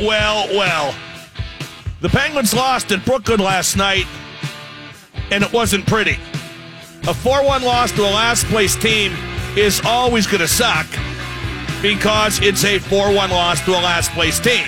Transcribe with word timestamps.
well, 0.00 0.48
well. 0.56 0.94
The 2.00 2.08
Penguins 2.08 2.54
lost 2.54 2.92
in 2.92 3.00
Brooklyn 3.00 3.40
last 3.40 3.76
night, 3.76 4.06
and 5.30 5.42
it 5.42 5.52
wasn't 5.52 5.86
pretty. 5.86 6.16
A 7.06 7.14
4 7.14 7.44
1 7.44 7.62
loss 7.62 7.90
to 7.92 8.02
a 8.02 8.10
last 8.10 8.46
place 8.46 8.76
team 8.76 9.12
is 9.56 9.80
always 9.84 10.26
going 10.26 10.40
to 10.40 10.48
suck 10.48 10.86
because 11.82 12.40
it's 12.40 12.64
a 12.64 12.78
4 12.78 13.12
1 13.12 13.30
loss 13.30 13.64
to 13.64 13.72
a 13.72 13.80
last 13.80 14.10
place 14.12 14.38
team. 14.38 14.66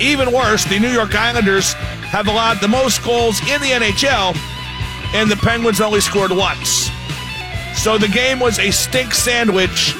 Even 0.00 0.32
worse, 0.32 0.64
the 0.64 0.78
New 0.78 0.90
York 0.90 1.14
Islanders 1.14 1.74
have 2.12 2.28
allowed 2.28 2.60
the 2.60 2.68
most 2.68 3.04
goals 3.04 3.40
in 3.40 3.60
the 3.60 3.68
NHL, 3.68 4.36
and 5.14 5.30
the 5.30 5.36
Penguins 5.36 5.80
only 5.80 6.00
scored 6.00 6.32
once. 6.32 6.90
So 7.74 7.98
the 7.98 8.08
game 8.08 8.40
was 8.40 8.58
a 8.58 8.70
stink 8.70 9.14
sandwich, 9.14 9.94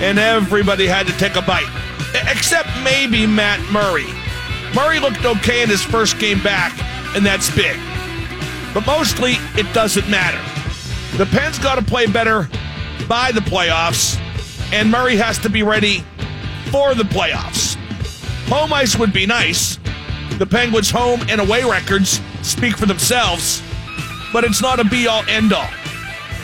and 0.00 0.18
everybody 0.18 0.86
had 0.86 1.06
to 1.06 1.12
take 1.18 1.36
a 1.36 1.42
bite. 1.42 1.77
Except 2.14 2.68
maybe 2.82 3.26
Matt 3.26 3.60
Murray. 3.70 4.06
Murray 4.74 5.00
looked 5.00 5.24
okay 5.24 5.62
in 5.62 5.68
his 5.68 5.82
first 5.82 6.18
game 6.18 6.42
back, 6.42 6.78
and 7.16 7.24
that's 7.24 7.54
big. 7.54 7.78
But 8.74 8.86
mostly, 8.86 9.34
it 9.56 9.72
doesn't 9.72 10.08
matter. 10.08 10.40
The 11.16 11.26
Pens 11.26 11.58
got 11.58 11.76
to 11.76 11.82
play 11.82 12.06
better 12.06 12.48
by 13.08 13.32
the 13.32 13.40
playoffs, 13.40 14.18
and 14.72 14.90
Murray 14.90 15.16
has 15.16 15.38
to 15.38 15.48
be 15.48 15.62
ready 15.62 16.04
for 16.70 16.94
the 16.94 17.04
playoffs. 17.04 17.76
Home 18.48 18.72
ice 18.72 18.96
would 18.96 19.12
be 19.12 19.26
nice. 19.26 19.78
The 20.38 20.46
Penguins' 20.46 20.90
home 20.90 21.20
and 21.28 21.40
away 21.40 21.64
records 21.64 22.20
speak 22.42 22.76
for 22.76 22.86
themselves, 22.86 23.62
but 24.32 24.44
it's 24.44 24.62
not 24.62 24.78
a 24.78 24.84
be 24.84 25.06
all 25.06 25.24
end 25.28 25.52
all. 25.52 25.68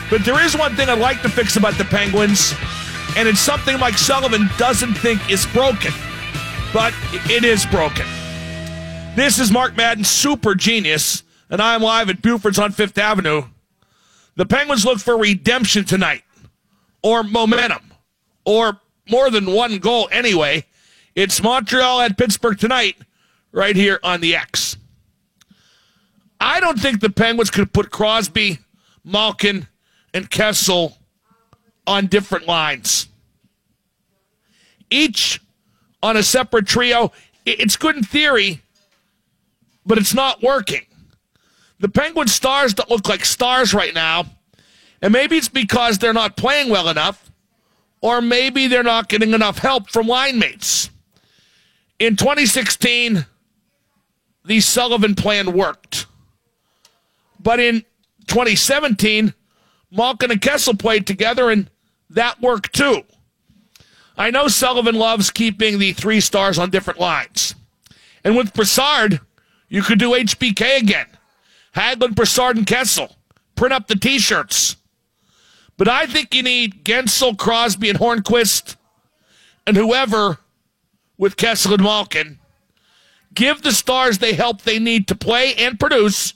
But 0.09 0.25
there 0.25 0.43
is 0.43 0.57
one 0.57 0.75
thing 0.75 0.89
I'd 0.89 0.99
like 0.99 1.21
to 1.21 1.29
fix 1.29 1.55
about 1.55 1.77
the 1.77 1.85
Penguins, 1.85 2.53
and 3.15 3.27
it's 3.27 3.39
something 3.39 3.79
Mike 3.79 3.97
Sullivan 3.97 4.49
doesn't 4.57 4.93
think 4.95 5.29
is 5.29 5.45
broken, 5.47 5.93
but 6.73 6.93
it 7.29 7.43
is 7.43 7.65
broken. 7.65 8.05
This 9.15 9.39
is 9.39 9.51
Mark 9.51 9.77
Madden, 9.77 10.03
Super 10.03 10.55
Genius, 10.55 11.23
and 11.49 11.61
I'm 11.61 11.81
live 11.81 12.09
at 12.09 12.21
Buford's 12.21 12.59
on 12.59 12.73
Fifth 12.73 12.97
Avenue. 12.97 13.43
The 14.35 14.45
Penguins 14.45 14.83
look 14.83 14.99
for 14.99 15.17
redemption 15.17 15.85
tonight, 15.85 16.23
or 17.01 17.23
momentum, 17.23 17.93
or 18.43 18.81
more 19.09 19.29
than 19.29 19.53
one 19.53 19.77
goal 19.77 20.09
anyway. 20.11 20.65
It's 21.15 21.41
Montreal 21.41 22.01
at 22.01 22.17
Pittsburgh 22.17 22.59
tonight, 22.59 22.97
right 23.53 23.77
here 23.77 23.99
on 24.03 24.19
the 24.19 24.35
X. 24.35 24.75
I 26.41 26.59
don't 26.59 26.79
think 26.79 26.99
the 26.99 27.09
Penguins 27.09 27.49
could 27.49 27.71
put 27.71 27.91
Crosby, 27.91 28.59
Malkin, 29.05 29.67
and 30.13 30.29
Kessel 30.29 30.97
on 31.87 32.07
different 32.07 32.47
lines. 32.47 33.07
Each 34.89 35.41
on 36.01 36.17
a 36.17 36.23
separate 36.23 36.67
trio. 36.67 37.11
It's 37.45 37.75
good 37.75 37.95
in 37.95 38.03
theory, 38.03 38.61
but 39.85 39.97
it's 39.97 40.13
not 40.13 40.41
working. 40.41 40.85
The 41.79 41.89
Penguin 41.89 42.27
stars 42.27 42.73
don't 42.73 42.89
look 42.89 43.09
like 43.09 43.25
stars 43.25 43.73
right 43.73 43.93
now, 43.93 44.25
and 45.01 45.11
maybe 45.11 45.37
it's 45.37 45.49
because 45.49 45.97
they're 45.97 46.13
not 46.13 46.37
playing 46.37 46.69
well 46.69 46.89
enough, 46.89 47.31
or 48.01 48.21
maybe 48.21 48.67
they're 48.67 48.83
not 48.83 49.09
getting 49.09 49.33
enough 49.33 49.59
help 49.59 49.89
from 49.89 50.07
line 50.07 50.39
mates. 50.39 50.89
In 51.99 52.15
2016, 52.15 53.25
the 54.45 54.59
Sullivan 54.59 55.15
plan 55.15 55.53
worked. 55.53 56.07
But 57.39 57.59
in 57.59 57.83
2017, 58.27 59.33
Malkin 59.91 60.31
and 60.31 60.41
Kessel 60.41 60.75
played 60.75 61.05
together, 61.07 61.49
and 61.49 61.69
that 62.09 62.41
work 62.41 62.71
too. 62.71 63.03
I 64.17 64.31
know 64.31 64.47
Sullivan 64.47 64.95
loves 64.95 65.29
keeping 65.29 65.77
the 65.79 65.93
three 65.93 66.21
stars 66.21 66.57
on 66.57 66.69
different 66.69 66.99
lines. 66.99 67.55
And 68.23 68.35
with 68.35 68.53
Brassard, 68.53 69.19
you 69.67 69.81
could 69.81 69.99
do 69.99 70.11
HBK 70.11 70.79
again. 70.79 71.07
Hagelin, 71.75 72.15
Brassard, 72.15 72.57
and 72.57 72.65
Kessel. 72.65 73.15
Print 73.55 73.73
up 73.73 73.87
the 73.87 73.95
t 73.95 74.19
shirts. 74.19 74.77
But 75.77 75.89
I 75.89 76.05
think 76.05 76.33
you 76.33 76.43
need 76.43 76.85
Guentzel, 76.85 77.37
Crosby, 77.37 77.89
and 77.89 77.99
Hornqvist, 77.99 78.77
and 79.67 79.75
whoever 79.75 80.39
with 81.17 81.35
Kessel 81.35 81.73
and 81.73 81.83
Malkin. 81.83 82.39
Give 83.33 83.61
the 83.61 83.73
stars 83.73 84.19
the 84.19 84.33
help 84.33 84.61
they 84.61 84.79
need 84.79 85.07
to 85.09 85.15
play 85.15 85.53
and 85.55 85.79
produce 85.79 86.33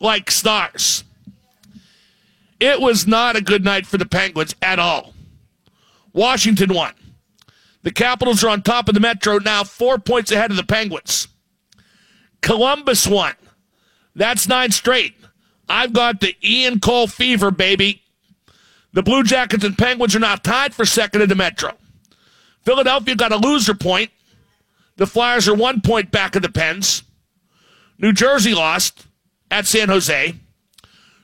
like 0.00 0.30
stars. 0.30 1.04
It 2.60 2.80
was 2.80 3.06
not 3.06 3.36
a 3.36 3.40
good 3.40 3.64
night 3.64 3.86
for 3.86 3.96
the 3.96 4.06
Penguins 4.06 4.54
at 4.60 4.78
all. 4.78 5.14
Washington 6.12 6.74
won. 6.74 6.92
The 7.82 7.90
Capitals 7.90 8.44
are 8.44 8.50
on 8.50 8.62
top 8.62 8.88
of 8.88 8.94
the 8.94 9.00
Metro 9.00 9.38
now, 9.38 9.64
four 9.64 9.98
points 9.98 10.30
ahead 10.30 10.50
of 10.50 10.58
the 10.58 10.62
Penguins. 10.62 11.28
Columbus 12.42 13.06
won. 13.06 13.34
That's 14.14 14.46
nine 14.46 14.70
straight. 14.70 15.14
I've 15.68 15.92
got 15.92 16.20
the 16.20 16.36
Ian 16.44 16.80
Cole 16.80 17.06
fever, 17.06 17.50
baby. 17.50 18.02
The 18.92 19.02
Blue 19.02 19.22
Jackets 19.22 19.64
and 19.64 19.78
Penguins 19.78 20.14
are 20.16 20.20
now 20.20 20.34
tied 20.34 20.74
for 20.74 20.84
second 20.84 21.22
in 21.22 21.28
the 21.28 21.34
Metro. 21.34 21.76
Philadelphia 22.64 23.14
got 23.14 23.32
a 23.32 23.36
loser 23.36 23.74
point. 23.74 24.10
The 24.96 25.06
Flyers 25.06 25.48
are 25.48 25.54
one 25.54 25.80
point 25.80 26.10
back 26.10 26.36
of 26.36 26.42
the 26.42 26.50
Pens. 26.50 27.04
New 27.98 28.12
Jersey 28.12 28.52
lost 28.52 29.06
at 29.50 29.66
San 29.66 29.88
Jose. 29.88 30.34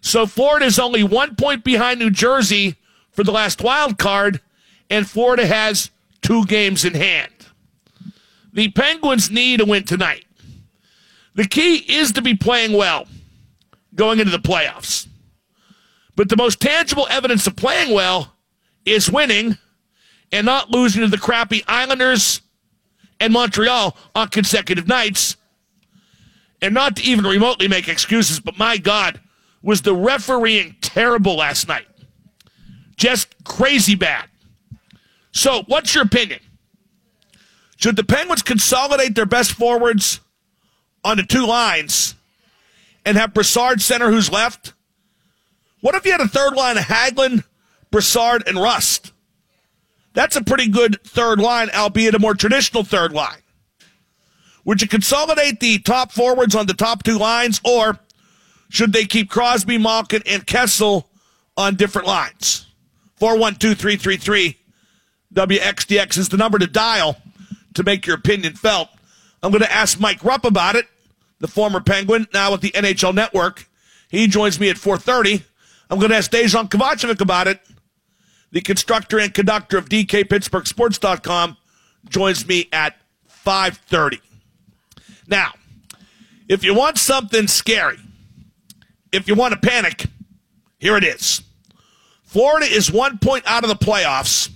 So 0.07 0.25
Florida 0.25 0.67
is 0.67 0.79
only 0.79 1.03
one 1.03 1.35
point 1.35 1.65
behind 1.65 1.99
New 1.99 2.11
Jersey 2.11 2.77
for 3.11 3.25
the 3.25 3.33
last 3.33 3.61
wild 3.61 3.99
card, 3.99 4.41
and 4.89 5.05
Florida 5.05 5.45
has 5.45 5.91
two 6.23 6.47
games 6.47 6.85
in 6.85 6.95
hand. 6.95 7.33
The 8.53 8.69
Penguins 8.69 9.33
need 9.33 9.61
a 9.61 9.65
win 9.65 9.83
tonight. 9.83 10.25
The 11.35 11.45
key 11.45 11.79
is 11.79 12.13
to 12.13 12.23
be 12.23 12.37
playing 12.37 12.77
well 12.77 13.09
going 13.97 14.21
into 14.21 14.31
the 14.31 14.39
playoffs. 14.39 15.09
But 16.15 16.29
the 16.29 16.37
most 16.37 16.61
tangible 16.61 17.09
evidence 17.11 17.49
of 17.49 17.57
playing 17.57 17.93
well 17.93 18.33
is 18.85 19.11
winning 19.11 19.59
and 20.31 20.47
not 20.47 20.71
losing 20.71 21.03
to 21.03 21.09
the 21.09 21.19
crappy 21.19 21.65
Islanders 21.67 22.43
and 23.19 23.33
Montreal 23.33 23.97
on 24.15 24.29
consecutive 24.29 24.87
nights. 24.87 25.37
And 26.63 26.75
not 26.75 26.95
to 26.95 27.03
even 27.03 27.27
remotely 27.27 27.67
make 27.67 27.89
excuses, 27.89 28.39
but 28.39 28.57
my 28.57 28.79
God, 28.79 29.21
was 29.67 29.83
the 29.83 29.93
refereeing 29.93 30.77
terrible 30.81 31.35
last 31.35 31.67
night? 31.67 31.89
Just 32.97 33.35
crazy 33.43 33.97
bad. 33.97 34.29
So, 35.33 35.65
what's 35.67 35.93
your 35.93 36.05
opinion? 36.05 36.39
Should 37.77 37.97
the 37.97 38.05
Penguins 38.05 38.43
consolidate 38.43 39.17
their 39.17 39.27
best 39.27 39.53
forwards 39.53 40.21
on 41.05 41.17
the 41.17 41.25
two 41.25 41.45
lines 41.45 42.15
and 43.05 43.17
have 43.17 43.35
Brassard 43.35 43.83
center 43.83 44.09
who's 44.09 44.31
left? 44.31 44.73
What 45.81 45.97
if 45.97 46.07
you 46.07 46.13
had 46.13 46.21
a 46.21 46.29
third 46.29 46.55
line 46.55 46.79
of 46.79 46.85
Hagelin, 46.85 47.43
Brassard, 47.91 48.47
and 48.47 48.57
Rust? 48.57 49.13
That's 50.15 50.37
a 50.37 50.45
pretty 50.45 50.69
good 50.69 51.03
third 51.03 51.41
line, 51.41 51.71
albeit 51.75 52.15
a 52.15 52.21
more 52.21 52.35
traditional 52.35 52.85
third 52.85 53.13
line. 53.13 53.43
Would 54.65 54.81
you 54.81 54.87
consolidate 54.89 55.59
the 55.59 55.81
top 55.81 56.13
forwards 56.13 56.55
on 56.55 56.67
the 56.67 56.75
top 56.75 57.03
two 57.03 57.19
lines, 57.19 57.61
or 57.65 57.99
should 58.69 58.93
they 58.93 59.05
keep 59.05 59.31
Crosby, 59.31 59.79
Malkin, 59.79 60.23
and 60.27 60.47
Kessel 60.47 61.09
on 61.57 61.77
different 61.77 62.07
lines? 62.07 62.67
412 63.17 64.55
WXDX 65.35 66.19
is 66.19 66.29
the 66.29 66.37
number 66.37 66.59
to 66.59 66.67
dial 66.67 67.17
to 67.75 67.83
make 67.83 68.07
your 68.07 68.17
opinion 68.17 68.55
felt. 68.55 68.89
I'm 69.43 69.51
going 69.51 69.63
to 69.63 69.73
ask 69.73 70.01
Mike 70.01 70.25
Rupp 70.25 70.45
about 70.45 70.77
it, 70.77 70.87
the 71.41 71.49
former 71.49 71.81
Penguin, 71.81 72.27
now 72.33 72.53
with 72.53 72.61
the 72.61 72.71
NHL 72.71 73.15
Network. 73.15 73.69
He 74.09 74.27
joins 74.27 74.59
me 74.59 74.71
at 74.71 74.77
4:30. 74.77 75.43
I'm 75.91 75.99
going 75.99 76.11
to 76.11 76.17
ask 76.17 76.31
Dejan 76.31 76.69
Kovacevic 76.69 77.21
about 77.21 77.49
it 77.49 77.61
the 78.57 78.61
constructor 78.61 79.19
and 79.19 79.35
conductor 79.35 79.77
of 79.77 79.89
DKPittsburghSports.com, 79.89 81.57
joins 82.09 82.47
me 82.47 82.69
at 82.73 82.97
5.30. 83.45 84.21
Now, 85.29 85.53
if 86.49 86.65
you 86.65 86.75
want 86.75 86.99
something 86.99 87.49
scary, 87.49 87.99
if 89.13 89.29
you 89.29 89.35
want 89.35 89.55
to 89.55 89.61
panic, 89.69 90.07
here 90.79 90.97
it 90.97 91.05
is. 91.05 91.43
Florida 92.25 92.67
is 92.67 92.91
one 92.93 93.19
point 93.19 93.45
out 93.47 93.65
of 93.65 93.69
the 93.69 93.77
playoffs, 93.77 94.51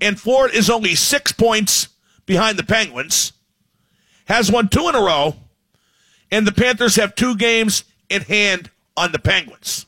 and 0.00 0.18
Florida 0.18 0.56
is 0.56 0.70
only 0.70 0.94
six 0.94 1.32
points 1.32 1.88
behind 2.26 2.58
the 2.58 2.64
Penguins, 2.64 3.32
has 4.26 4.50
won 4.50 4.68
two 4.68 4.88
in 4.88 4.94
a 4.94 5.00
row, 5.00 5.36
and 6.30 6.46
the 6.46 6.52
Panthers 6.52 6.96
have 6.96 7.14
two 7.14 7.36
games 7.36 7.84
in 8.08 8.22
hand 8.22 8.70
on 8.96 9.12
the 9.12 9.18
Penguins. 9.18 9.86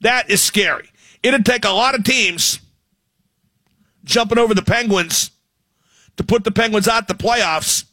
That 0.00 0.30
is 0.30 0.40
scary. 0.40 0.90
It'd 1.22 1.44
take 1.44 1.64
a 1.64 1.70
lot 1.70 1.94
of 1.94 2.04
teams 2.04 2.60
jumping 4.04 4.38
over 4.38 4.54
the 4.54 4.62
Penguins 4.62 5.30
to 6.16 6.24
put 6.24 6.44
the 6.44 6.50
Penguins 6.50 6.88
out 6.88 7.08
the 7.08 7.14
playoffs. 7.14 7.84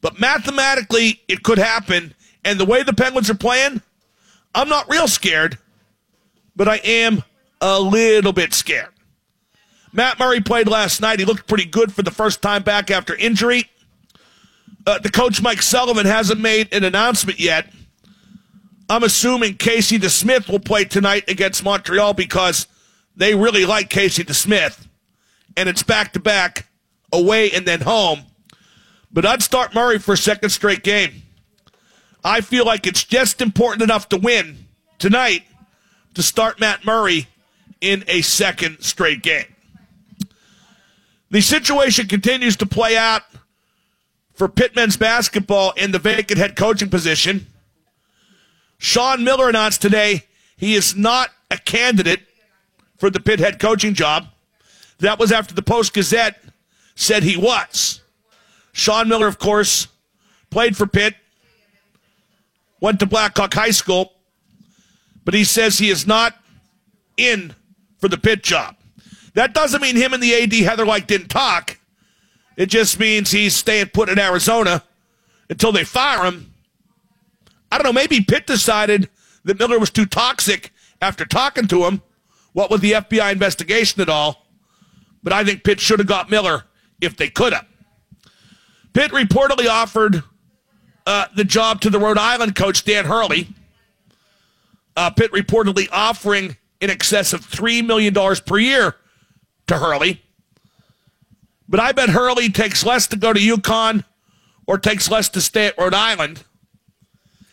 But 0.00 0.18
mathematically, 0.18 1.22
it 1.28 1.42
could 1.42 1.58
happen. 1.58 2.14
And 2.44 2.58
the 2.58 2.64
way 2.64 2.82
the 2.82 2.92
Penguins 2.92 3.30
are 3.30 3.34
playing, 3.34 3.82
I'm 4.54 4.68
not 4.68 4.90
real 4.90 5.08
scared, 5.08 5.58
but 6.56 6.68
I 6.68 6.76
am 6.76 7.22
a 7.60 7.80
little 7.80 8.32
bit 8.32 8.52
scared. 8.52 8.88
Matt 9.92 10.18
Murray 10.18 10.40
played 10.40 10.68
last 10.68 11.00
night. 11.00 11.18
He 11.18 11.24
looked 11.24 11.46
pretty 11.46 11.66
good 11.66 11.92
for 11.92 12.02
the 12.02 12.10
first 12.10 12.42
time 12.42 12.62
back 12.62 12.90
after 12.90 13.14
injury. 13.14 13.70
Uh, 14.86 14.98
the 14.98 15.10
coach, 15.10 15.40
Mike 15.40 15.62
Sullivan, 15.62 16.06
hasn't 16.06 16.40
made 16.40 16.72
an 16.72 16.82
announcement 16.82 17.38
yet. 17.38 17.70
I'm 18.88 19.04
assuming 19.04 19.56
Casey 19.56 19.98
DeSmith 19.98 20.48
will 20.48 20.58
play 20.58 20.84
tonight 20.84 21.24
against 21.28 21.62
Montreal 21.62 22.14
because 22.14 22.66
they 23.14 23.34
really 23.34 23.64
like 23.64 23.90
Casey 23.90 24.24
DeSmith. 24.24 24.86
And 25.56 25.68
it's 25.68 25.82
back 25.82 26.14
to 26.14 26.20
back, 26.20 26.66
away 27.12 27.50
and 27.52 27.66
then 27.66 27.82
home. 27.82 28.22
But 29.12 29.26
I'd 29.26 29.42
start 29.42 29.74
Murray 29.74 29.98
for 29.98 30.14
a 30.14 30.16
second 30.16 30.50
straight 30.50 30.82
game. 30.82 31.21
I 32.24 32.40
feel 32.40 32.64
like 32.64 32.86
it's 32.86 33.04
just 33.04 33.40
important 33.40 33.82
enough 33.82 34.08
to 34.10 34.16
win 34.16 34.66
tonight 34.98 35.42
to 36.14 36.22
start 36.22 36.60
Matt 36.60 36.84
Murray 36.84 37.28
in 37.80 38.04
a 38.06 38.22
second 38.22 38.80
straight 38.80 39.22
game. 39.22 39.46
The 41.30 41.40
situation 41.40 42.06
continues 42.06 42.56
to 42.58 42.66
play 42.66 42.96
out 42.96 43.22
for 44.34 44.48
Pitt 44.48 44.76
men's 44.76 44.96
basketball 44.96 45.72
in 45.72 45.90
the 45.90 45.98
vacant 45.98 46.38
head 46.38 46.56
coaching 46.56 46.90
position. 46.90 47.46
Sean 48.78 49.24
Miller 49.24 49.48
announced 49.48 49.82
today 49.82 50.26
he 50.56 50.74
is 50.74 50.94
not 50.94 51.30
a 51.50 51.56
candidate 51.56 52.20
for 52.98 53.10
the 53.10 53.20
Pitt 53.20 53.40
head 53.40 53.58
coaching 53.58 53.94
job. 53.94 54.26
That 54.98 55.18
was 55.18 55.32
after 55.32 55.54
the 55.54 55.62
Post 55.62 55.94
Gazette 55.94 56.40
said 56.94 57.22
he 57.22 57.36
was. 57.36 58.00
Sean 58.72 59.08
Miller, 59.08 59.26
of 59.26 59.38
course, 59.38 59.88
played 60.50 60.76
for 60.76 60.86
Pitt, 60.86 61.16
went 62.82 62.98
to 62.98 63.06
Blackhawk 63.06 63.54
High 63.54 63.70
School, 63.70 64.12
but 65.24 65.32
he 65.32 65.44
says 65.44 65.78
he 65.78 65.88
is 65.88 66.06
not 66.06 66.34
in 67.16 67.54
for 67.98 68.08
the 68.08 68.18
Pitt 68.18 68.42
job. 68.42 68.76
That 69.34 69.54
doesn't 69.54 69.80
mean 69.80 69.96
him 69.96 70.12
and 70.12 70.22
the 70.22 70.34
AD 70.34 70.52
Heather 70.52 70.84
Lyke 70.84 71.06
didn't 71.06 71.28
talk. 71.28 71.78
It 72.56 72.66
just 72.66 72.98
means 72.98 73.30
he's 73.30 73.54
staying 73.54 73.86
put 73.94 74.10
in 74.10 74.18
Arizona 74.18 74.82
until 75.48 75.72
they 75.72 75.84
fire 75.84 76.24
him. 76.24 76.52
I 77.70 77.78
don't 77.78 77.84
know. 77.84 77.92
Maybe 77.92 78.20
Pitt 78.20 78.46
decided 78.46 79.08
that 79.44 79.58
Miller 79.58 79.78
was 79.78 79.90
too 79.90 80.04
toxic 80.04 80.72
after 81.00 81.24
talking 81.24 81.68
to 81.68 81.86
him. 81.86 82.02
What 82.52 82.70
with 82.70 82.82
the 82.82 82.92
FBI 82.92 83.32
investigation 83.32 84.02
at 84.02 84.10
all. 84.10 84.44
But 85.22 85.32
I 85.32 85.44
think 85.44 85.64
Pitt 85.64 85.80
should 85.80 86.00
have 86.00 86.08
got 86.08 86.30
Miller 86.30 86.64
if 87.00 87.16
they 87.16 87.28
could 87.28 87.54
have. 87.54 87.66
Pitt 88.92 89.12
reportedly 89.12 89.68
offered 89.68 90.22
uh, 91.06 91.26
the 91.34 91.44
job 91.44 91.80
to 91.82 91.90
the 91.90 91.98
Rhode 91.98 92.18
Island 92.18 92.54
coach, 92.54 92.84
Dan 92.84 93.06
Hurley. 93.06 93.48
Uh, 94.96 95.10
Pitt 95.10 95.32
reportedly 95.32 95.88
offering 95.90 96.56
in 96.80 96.90
excess 96.90 97.32
of 97.32 97.40
$3 97.40 97.84
million 97.84 98.14
per 98.44 98.58
year 98.58 98.96
to 99.66 99.78
Hurley. 99.78 100.22
But 101.68 101.80
I 101.80 101.92
bet 101.92 102.10
Hurley 102.10 102.50
takes 102.50 102.84
less 102.84 103.06
to 103.08 103.16
go 103.16 103.32
to 103.32 103.40
UConn 103.40 104.04
or 104.66 104.78
takes 104.78 105.10
less 105.10 105.28
to 105.30 105.40
stay 105.40 105.66
at 105.66 105.78
Rhode 105.78 105.94
Island. 105.94 106.44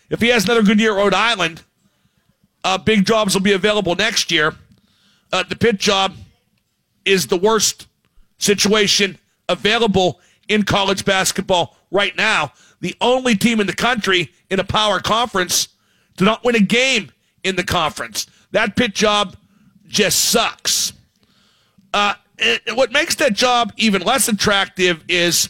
If 0.10 0.20
he 0.22 0.28
has 0.30 0.46
another 0.46 0.64
good 0.64 0.80
year 0.80 0.98
at 0.98 0.98
Rhode 0.98 1.14
Island, 1.14 1.62
uh, 2.64 2.78
big 2.78 3.06
jobs 3.06 3.34
will 3.34 3.42
be 3.42 3.54
available 3.54 3.96
next 3.96 4.32
year. 4.32 4.56
Uh, 5.32 5.44
the 5.44 5.56
Pitt 5.56 5.78
job 5.78 6.16
is 7.06 7.28
the 7.28 7.38
worst 7.38 7.88
situation 8.38 9.18
available 9.48 10.20
in 10.48 10.64
college 10.64 11.06
basketball 11.06 11.78
right 11.92 12.16
now. 12.16 12.52
The 12.82 12.96
only 13.02 13.36
team 13.36 13.60
in 13.60 13.68
the 13.68 13.74
country 13.74 14.32
in 14.50 14.60
a 14.60 14.64
power 14.64 15.00
conference 15.00 15.70
to 16.18 16.24
not 16.24 16.44
win 16.44 16.56
a 16.56 16.60
game 16.60 17.12
in 17.44 17.56
the 17.56 17.64
conference. 17.64 18.28
That 18.52 18.76
Pitt 18.76 18.96
job 18.96 19.36
just 19.88 20.20
sucks. 20.20 20.94
Uh, 21.94 22.14
what 22.74 22.92
makes 22.92 23.16
that 23.16 23.34
job 23.34 23.74
even 23.78 24.02
less 24.02 24.28
attractive 24.28 25.04
is 25.08 25.50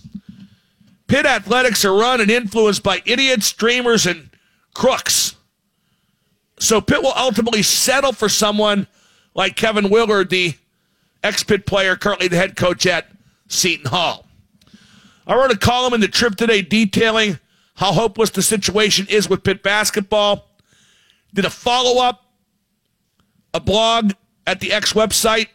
Pitt 1.07 1.25
athletics 1.25 1.83
are 1.85 1.93
run 1.93 2.21
and 2.21 2.29
influenced 2.29 2.83
by 2.83 3.01
idiots, 3.05 3.51
dreamers, 3.51 4.05
and 4.05 4.29
crooks. 4.73 5.35
So 6.59 6.81
Pitt 6.81 7.01
will 7.01 7.13
ultimately 7.15 7.63
settle 7.63 8.11
for 8.11 8.29
someone 8.29 8.87
like 9.33 9.55
Kevin 9.55 9.89
Willard, 9.89 10.29
the 10.29 10.55
ex 11.23 11.43
Pitt 11.43 11.65
player, 11.65 11.95
currently 11.95 12.27
the 12.27 12.35
head 12.35 12.55
coach 12.55 12.85
at 12.85 13.07
Seton 13.47 13.87
Hall. 13.87 14.25
I 15.29 15.35
wrote 15.35 15.51
a 15.51 15.57
column 15.57 15.93
in 15.93 16.01
the 16.01 16.07
Trib 16.07 16.37
today 16.37 16.63
detailing 16.63 17.37
how 17.75 17.91
hopeless 17.93 18.31
the 18.31 18.41
situation 18.41 19.05
is 19.09 19.29
with 19.29 19.43
Pitt 19.43 19.61
basketball. 19.61 20.49
Did 21.35 21.45
a 21.45 21.51
follow 21.51 22.01
up, 22.01 22.25
a 23.53 23.59
blog 23.59 24.13
at 24.47 24.59
the 24.59 24.73
X 24.73 24.93
website 24.93 25.49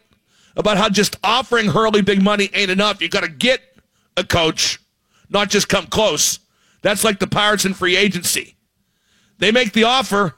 about 0.57 0.77
how 0.77 0.89
just 0.89 1.17
offering 1.25 1.67
Hurley 1.67 2.03
big 2.03 2.23
money 2.23 2.51
ain't 2.55 2.71
enough. 2.71 3.03
You 3.03 3.09
got 3.09 3.25
to 3.25 3.29
get 3.29 3.63
a 4.17 4.23
coach, 4.23 4.79
not 5.29 5.51
just 5.51 5.69
come 5.69 5.89
close. 5.89 6.39
That's 6.83 7.03
like 7.03 7.19
the 7.19 7.27
Pirates 7.27 7.65
in 7.65 7.75
free 7.75 7.97
agency. 7.97 8.55
They 9.39 9.51
make 9.51 9.73
the 9.73 9.85
offer, 9.85 10.37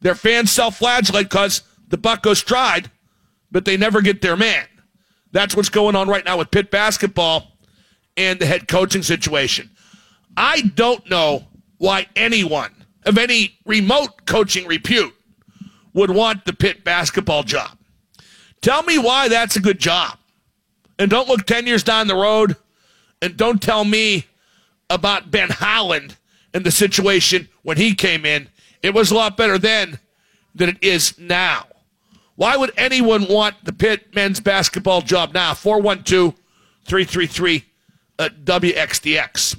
their 0.00 0.14
fans 0.14 0.50
self 0.50 0.78
flagellate 0.78 1.28
because 1.28 1.60
the 1.88 1.98
buck 1.98 2.22
goes 2.22 2.42
tried, 2.42 2.90
but 3.50 3.66
they 3.66 3.76
never 3.76 4.00
get 4.00 4.22
their 4.22 4.36
man. 4.36 4.64
That's 5.30 5.54
what's 5.54 5.68
going 5.68 5.94
on 5.94 6.08
right 6.08 6.24
now 6.24 6.38
with 6.38 6.50
Pitt 6.50 6.70
basketball 6.70 7.53
and 8.16 8.38
the 8.38 8.46
head 8.46 8.68
coaching 8.68 9.02
situation. 9.02 9.70
I 10.36 10.60
don't 10.60 11.08
know 11.08 11.46
why 11.78 12.06
anyone 12.16 12.72
of 13.04 13.18
any 13.18 13.58
remote 13.66 14.26
coaching 14.26 14.66
repute 14.66 15.14
would 15.92 16.10
want 16.10 16.44
the 16.44 16.52
Pitt 16.52 16.84
basketball 16.84 17.42
job. 17.42 17.76
Tell 18.60 18.82
me 18.82 18.98
why 18.98 19.28
that's 19.28 19.56
a 19.56 19.60
good 19.60 19.78
job. 19.78 20.18
And 20.98 21.10
don't 21.10 21.28
look 21.28 21.44
10 21.46 21.66
years 21.66 21.82
down 21.82 22.06
the 22.06 22.14
road 22.14 22.56
and 23.20 23.36
don't 23.36 23.62
tell 23.62 23.84
me 23.84 24.26
about 24.90 25.30
Ben 25.30 25.50
Howland 25.50 26.16
and 26.52 26.64
the 26.64 26.70
situation 26.70 27.48
when 27.62 27.76
he 27.76 27.94
came 27.94 28.24
in. 28.24 28.48
It 28.82 28.94
was 28.94 29.10
a 29.10 29.14
lot 29.14 29.36
better 29.36 29.58
then 29.58 29.98
than 30.54 30.68
it 30.68 30.82
is 30.82 31.18
now. 31.18 31.66
Why 32.36 32.56
would 32.56 32.72
anyone 32.76 33.26
want 33.28 33.64
the 33.64 33.72
Pitt 33.72 34.14
men's 34.14 34.40
basketball 34.40 35.02
job 35.02 35.32
now? 35.32 35.54
412 35.54 36.34
333 36.84 37.64
WXDX. 38.18 39.56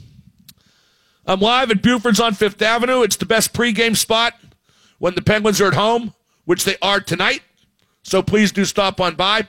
I'm 1.25 1.40
live 1.40 1.72
at 1.72 1.81
Buford's 1.81 2.19
on 2.19 2.34
Fifth 2.34 2.62
Avenue. 2.62 3.02
It's 3.02 3.18
the 3.18 3.25
best 3.25 3.54
pregame 3.54 3.98
spot 3.98 4.34
when 5.00 5.16
the 5.16 5.22
Penguins 5.22 5.60
are 5.60 5.68
at 5.68 5.74
home, 5.74 6.13
which 6.46 6.63
they 6.63 6.78
are 6.81 7.00
tonight. 7.00 7.42
So 8.04 8.22
please 8.22 8.51
do 8.51 8.65
stop 8.65 9.01
on 9.01 9.15
by. 9.15 9.48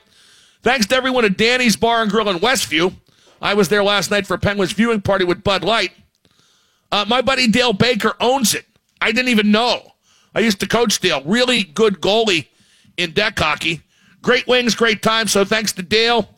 Thanks 0.63 0.87
to 0.87 0.97
everyone 0.97 1.25
at 1.25 1.37
Danny's 1.37 1.77
Bar 1.77 2.03
and 2.03 2.11
Grill 2.11 2.29
in 2.29 2.39
Westview. 2.39 2.95
I 3.41 3.55
was 3.55 3.69
there 3.69 3.85
last 3.85 4.11
night 4.11 4.27
for 4.27 4.35
a 4.35 4.39
Penguins 4.39 4.73
viewing 4.73 5.03
party 5.03 5.25
with 5.25 5.45
Bud 5.45 5.63
Light. 5.63 5.93
Uh, 6.91 7.05
my 7.07 7.21
buddy 7.21 7.47
Dale 7.47 7.73
Baker 7.75 8.15
owns 8.21 8.55
it. 8.55 8.65
I 9.01 9.13
didn't 9.13 9.29
even 9.29 9.51
know. 9.51 9.93
I 10.35 10.41
used 10.41 10.61
to 10.61 10.67
coach 10.67 10.99
Dale. 10.99 11.23
Really 11.25 11.63
good 11.63 12.01
goalie 12.01 12.47
in 12.97 13.13
deck 13.13 13.39
hockey. 13.39 13.83
Great 14.23 14.47
wings, 14.47 14.75
great 14.75 15.03
time. 15.03 15.29
So 15.29 15.45
thanks 15.45 15.73
to 15.75 15.83
Dale 15.83 16.29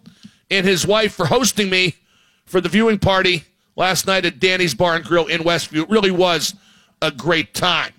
and 0.51 0.67
his 0.67 0.87
wife 0.87 1.15
for 1.15 1.27
hosting 1.27 1.71
me 1.71 1.95
for 2.49 2.61
the 2.61 2.69
viewing 2.69 2.99
party 2.99 3.45
last 3.77 4.07
night 4.07 4.25
at 4.25 4.41
Danny's 4.41 4.75
Bar 4.75 4.97
and 4.97 5.05
Grill 5.05 5.27
in 5.27 5.43
Westview. 5.43 5.83
It 5.83 5.91
really 5.91 6.11
was 6.11 6.55
a 7.01 7.11
great 7.11 7.55
time. 7.55 7.93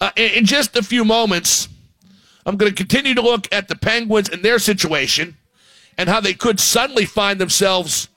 Uh, 0.00 0.10
in, 0.16 0.30
in 0.32 0.44
just 0.44 0.76
a 0.76 0.82
few 0.82 1.04
moments, 1.04 1.68
I'm 2.44 2.56
going 2.56 2.70
to 2.70 2.76
continue 2.76 3.14
to 3.14 3.22
look 3.22 3.46
at 3.52 3.68
the 3.68 3.76
Penguins 3.76 4.28
and 4.28 4.42
their 4.42 4.58
situation 4.58 5.36
and 5.96 6.08
how 6.08 6.20
they 6.20 6.34
could 6.34 6.60
suddenly 6.60 7.04
find 7.04 7.40
themselves 7.40 8.08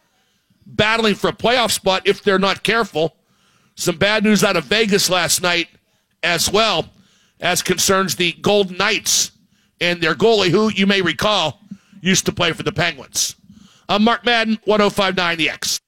battling 0.66 1.16
for 1.16 1.30
a 1.30 1.34
playoff 1.34 1.72
spot 1.72 2.08
if 2.08 2.24
they're 2.24 2.40
not 2.40 2.64
careful. 2.64 3.16
Some 3.76 3.98
bad 3.98 4.24
news 4.24 4.44
out 4.44 4.56
of 4.56 4.66
Vegas 4.66 5.10
last 5.10 5.42
night 5.42 5.68
as 6.24 6.52
well 6.52 6.90
as 7.40 7.64
concerns 7.64 8.16
the 8.16 8.34
Golden 8.34 8.78
Knights 8.78 9.32
and 9.80 10.00
their 10.02 10.14
goalie, 10.14 10.50
who 10.50 10.70
you 10.70 10.86
may 10.86 11.02
recall 11.02 11.60
used 12.02 12.26
to 12.26 12.32
play 12.32 12.52
for 12.52 12.64
the 12.64 12.72
Penguins. 12.72 13.36
I'm 13.92 14.06
Mark 14.06 14.24
Madden, 14.24 14.58
1059 14.64 15.38
The 15.38 15.50
X. 15.50 15.82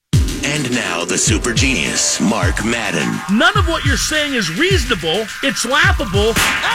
And 0.44 0.70
now 0.72 1.06
the 1.06 1.18
super 1.18 1.54
genius, 1.54 2.20
Mark 2.20 2.66
Madden. 2.66 3.18
None 3.38 3.58
of 3.58 3.66
what 3.70 3.86
you're 3.86 3.96
saying 3.96 4.34
is 4.34 4.52
reasonable. 4.60 5.26
It's 5.42 5.64
laughable. 5.66 6.34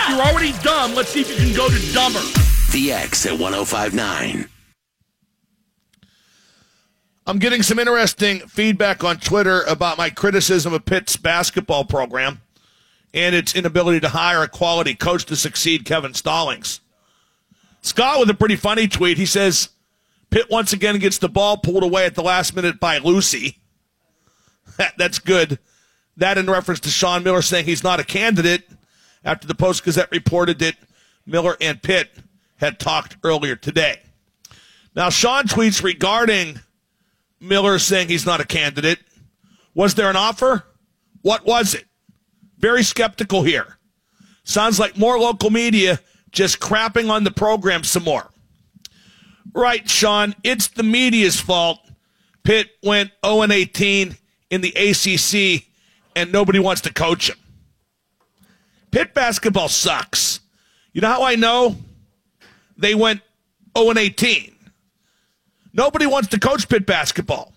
You're 0.08 0.26
already 0.26 0.52
dumb. 0.62 0.94
Let's 0.94 1.10
see 1.10 1.20
if 1.20 1.28
you 1.28 1.36
can 1.36 1.54
go 1.54 1.68
to 1.68 1.92
dumber. 1.92 2.20
The 2.72 2.92
X 2.92 3.26
at 3.26 3.38
1059. 3.38 4.48
I'm 7.26 7.38
getting 7.38 7.62
some 7.62 7.78
interesting 7.78 8.38
feedback 8.48 9.04
on 9.04 9.18
Twitter 9.18 9.64
about 9.64 9.98
my 9.98 10.08
criticism 10.08 10.72
of 10.72 10.86
Pitt's 10.86 11.18
basketball 11.18 11.84
program 11.84 12.40
and 13.12 13.34
its 13.34 13.54
inability 13.54 14.00
to 14.00 14.08
hire 14.08 14.42
a 14.42 14.48
quality 14.48 14.94
coach 14.94 15.26
to 15.26 15.36
succeed 15.36 15.84
Kevin 15.84 16.14
Stallings. 16.14 16.80
Scott 17.82 18.18
with 18.18 18.30
a 18.30 18.34
pretty 18.34 18.56
funny 18.56 18.88
tweet. 18.88 19.18
He 19.18 19.26
says, 19.26 19.68
Pitt 20.30 20.50
once 20.50 20.72
again 20.72 20.98
gets 20.98 21.18
the 21.18 21.28
ball 21.28 21.56
pulled 21.56 21.82
away 21.82 22.04
at 22.04 22.14
the 22.14 22.22
last 22.22 22.54
minute 22.54 22.78
by 22.78 22.98
Lucy. 22.98 23.58
That's 24.98 25.18
good. 25.18 25.58
That 26.16 26.38
in 26.38 26.50
reference 26.50 26.80
to 26.80 26.90
Sean 26.90 27.22
Miller 27.22 27.42
saying 27.42 27.64
he's 27.64 27.84
not 27.84 28.00
a 28.00 28.04
candidate 28.04 28.68
after 29.24 29.46
the 29.46 29.54
Post 29.54 29.84
Gazette 29.84 30.10
reported 30.10 30.58
that 30.58 30.76
Miller 31.26 31.56
and 31.60 31.82
Pitt 31.82 32.10
had 32.56 32.78
talked 32.78 33.16
earlier 33.22 33.56
today. 33.56 34.00
Now, 34.94 35.10
Sean 35.10 35.44
tweets 35.44 35.82
regarding 35.82 36.60
Miller 37.40 37.78
saying 37.78 38.08
he's 38.08 38.26
not 38.26 38.40
a 38.40 38.44
candidate. 38.44 38.98
Was 39.74 39.94
there 39.94 40.10
an 40.10 40.16
offer? 40.16 40.64
What 41.22 41.46
was 41.46 41.74
it? 41.74 41.84
Very 42.58 42.82
skeptical 42.82 43.44
here. 43.44 43.78
Sounds 44.44 44.80
like 44.80 44.96
more 44.96 45.18
local 45.18 45.50
media 45.50 46.00
just 46.32 46.58
crapping 46.58 47.10
on 47.10 47.24
the 47.24 47.30
program 47.30 47.84
some 47.84 48.02
more. 48.02 48.30
Right, 49.52 49.88
Sean, 49.88 50.34
it's 50.44 50.68
the 50.68 50.82
media's 50.82 51.40
fault. 51.40 51.80
Pitt 52.42 52.70
went 52.82 53.10
0 53.24 53.44
18 53.50 54.16
in 54.50 54.60
the 54.60 54.70
ACC 54.70 55.64
and 56.16 56.32
nobody 56.32 56.58
wants 56.58 56.82
to 56.82 56.92
coach 56.92 57.30
him. 57.30 57.36
Pitt 58.90 59.14
basketball 59.14 59.68
sucks. 59.68 60.40
You 60.92 61.00
know 61.00 61.08
how 61.08 61.22
I 61.22 61.34
know? 61.34 61.76
They 62.76 62.94
went 62.94 63.20
0 63.76 63.94
18. 63.96 64.54
Nobody 65.72 66.06
wants 66.06 66.28
to 66.30 66.40
coach 66.40 66.68
Pitt 66.68 66.86
basketball. 66.86 67.52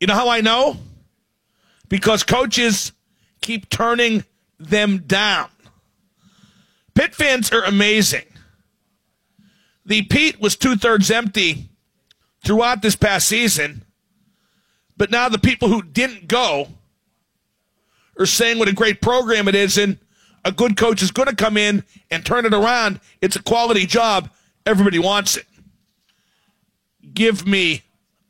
You 0.00 0.06
know 0.06 0.14
how 0.14 0.28
I 0.28 0.40
know? 0.40 0.76
Because 1.88 2.22
coaches 2.22 2.92
keep 3.40 3.68
turning 3.68 4.24
them 4.58 4.98
down. 4.98 5.48
Pitt 6.94 7.14
fans 7.14 7.52
are 7.52 7.64
amazing. 7.64 8.24
The 9.86 10.02
Pete 10.02 10.40
was 10.40 10.56
two 10.56 10.76
thirds 10.76 11.12
empty 11.12 11.68
throughout 12.44 12.82
this 12.82 12.96
past 12.96 13.28
season, 13.28 13.84
but 14.96 15.12
now 15.12 15.28
the 15.28 15.38
people 15.38 15.68
who 15.68 15.80
didn't 15.80 16.26
go 16.26 16.68
are 18.18 18.26
saying 18.26 18.58
what 18.58 18.68
a 18.68 18.72
great 18.72 19.00
program 19.00 19.46
it 19.46 19.54
is, 19.54 19.78
and 19.78 19.98
a 20.44 20.50
good 20.50 20.76
coach 20.76 21.02
is 21.02 21.12
going 21.12 21.28
to 21.28 21.36
come 21.36 21.56
in 21.56 21.84
and 22.10 22.26
turn 22.26 22.44
it 22.44 22.52
around. 22.52 22.98
It's 23.20 23.36
a 23.36 23.42
quality 23.42 23.86
job. 23.86 24.28
Everybody 24.64 24.98
wants 24.98 25.36
it. 25.36 25.46
Give 27.14 27.46
me 27.46 27.82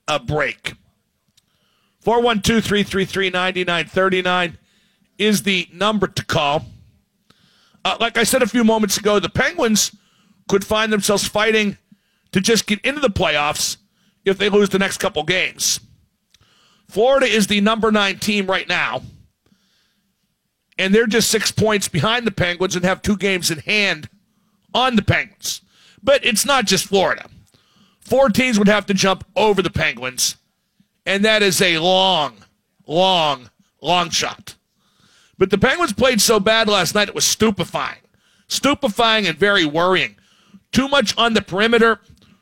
a 0.07 0.19
break. 0.19 0.75
412 2.03 2.65
333 2.65 3.31
9939 3.31 4.59
is 5.19 5.43
the 5.43 5.69
number 5.73 6.07
to 6.07 6.25
call. 6.25 6.67
Uh, 7.83 7.97
like 7.99 8.19
I 8.19 8.25
said 8.25 8.43
a 8.43 8.47
few 8.47 8.63
moments 8.63 8.99
ago, 8.99 9.19
the 9.19 9.31
Penguins 9.31 9.97
could 10.49 10.65
find 10.65 10.93
themselves 10.93 11.27
fighting 11.27 11.79
to 12.33 12.41
just 12.41 12.67
get 12.67 12.81
into 12.81 13.01
the 13.01 13.11
playoffs 13.11 13.77
if 14.25 14.39
they 14.39 14.49
lose 14.49 14.69
the 14.69 14.79
next 14.79 14.99
couple 14.99 15.23
games. 15.23 15.81
Florida 16.89 17.27
is 17.27 17.47
the 17.47 17.61
number 17.61 17.91
nine 17.91 18.19
team 18.19 18.47
right 18.47 18.69
now, 18.69 19.03
and 20.79 20.95
they're 20.95 21.07
just 21.07 21.31
six 21.31 21.51
points 21.51 21.89
behind 21.89 22.27
the 22.27 22.31
Penguins 22.31 22.77
and 22.77 22.85
have 22.85 23.03
two 23.03 23.17
games 23.17 23.51
in 23.51 23.59
hand 23.59 24.09
on 24.75 24.97
the 24.97 25.03
Penguins. 25.03 25.63
But 26.03 26.25
it's 26.25 26.45
not 26.45 26.67
just 26.67 26.87
Florida. 26.87 27.29
Four 28.01 28.29
teams 28.29 28.59
would 28.59 28.69
have 28.69 28.87
to 28.87 28.95
jump 28.95 29.25
over 29.35 29.63
the 29.63 29.71
Penguins, 29.71 30.37
and 31.05 31.25
that 31.25 31.43
is 31.43 31.61
a 31.61 31.79
long, 31.79 32.37
long, 32.87 33.51
long 33.81 34.11
shot. 34.11 34.55
But 35.39 35.51
the 35.51 35.59
Penguins 35.59 35.93
played 35.93 36.21
so 36.21 36.39
bad 36.39 36.69
last 36.69 36.95
night, 36.95 37.09
it 37.09 37.15
was 37.15 37.25
stupefying. 37.25 37.99
Stupefying 38.49 39.27
and 39.27 39.37
very 39.37 39.65
worrying. 39.65 40.17
Too 40.77 40.89
much 40.89 41.17
on 41.17 41.33
the 41.33 41.41
perimeter, 41.41 42.01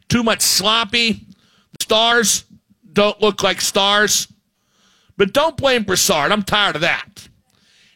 too 0.08 0.24
much 0.24 0.40
sloppy. 0.40 1.24
Stars 1.80 2.42
don't 2.92 3.20
look 3.20 3.44
like 3.44 3.60
stars. 3.60 4.26
But 5.16 5.32
don't 5.32 5.56
blame 5.56 5.84
Brassard. 5.84 6.32
I'm 6.32 6.42
tired 6.42 6.74
of 6.74 6.80
that. 6.80 7.28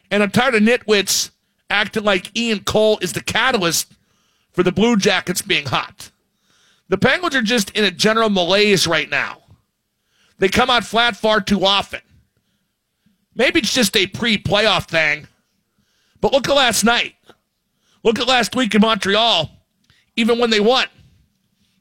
And 0.09 0.23
I'm 0.23 0.31
tired 0.31 0.55
of 0.55 0.63
nitwits 0.63 1.31
acting 1.69 2.05
like 2.05 2.37
Ian 2.37 2.63
Cole 2.63 2.99
is 3.01 3.11
the 3.11 3.21
catalyst 3.21 3.91
for 4.53 4.63
the 4.63 4.71
Blue 4.71 4.95
Jackets 4.95 5.41
being 5.41 5.65
hot. 5.65 6.09
The 6.87 6.97
Penguins 6.97 7.35
are 7.35 7.41
just 7.41 7.71
in 7.71 7.83
a 7.83 7.91
general 7.91 8.29
malaise 8.29 8.87
right 8.87 9.09
now. 9.09 9.39
They 10.37 10.47
come 10.47 10.69
out 10.69 10.85
flat 10.85 11.17
far 11.17 11.41
too 11.41 11.65
often. 11.65 11.99
Maybe 13.35 13.59
it's 13.59 13.73
just 13.73 13.97
a 13.97 14.07
pre 14.07 14.37
playoff 14.37 14.87
thing. 14.87 15.27
But 16.21 16.31
look 16.31 16.47
at 16.47 16.55
last 16.55 16.85
night. 16.85 17.15
Look 18.05 18.19
at 18.19 18.27
last 18.27 18.55
week 18.55 18.73
in 18.73 18.79
Montreal, 18.79 19.58
even 20.19 20.39
when 20.39 20.49
they 20.49 20.59
won. 20.59 20.87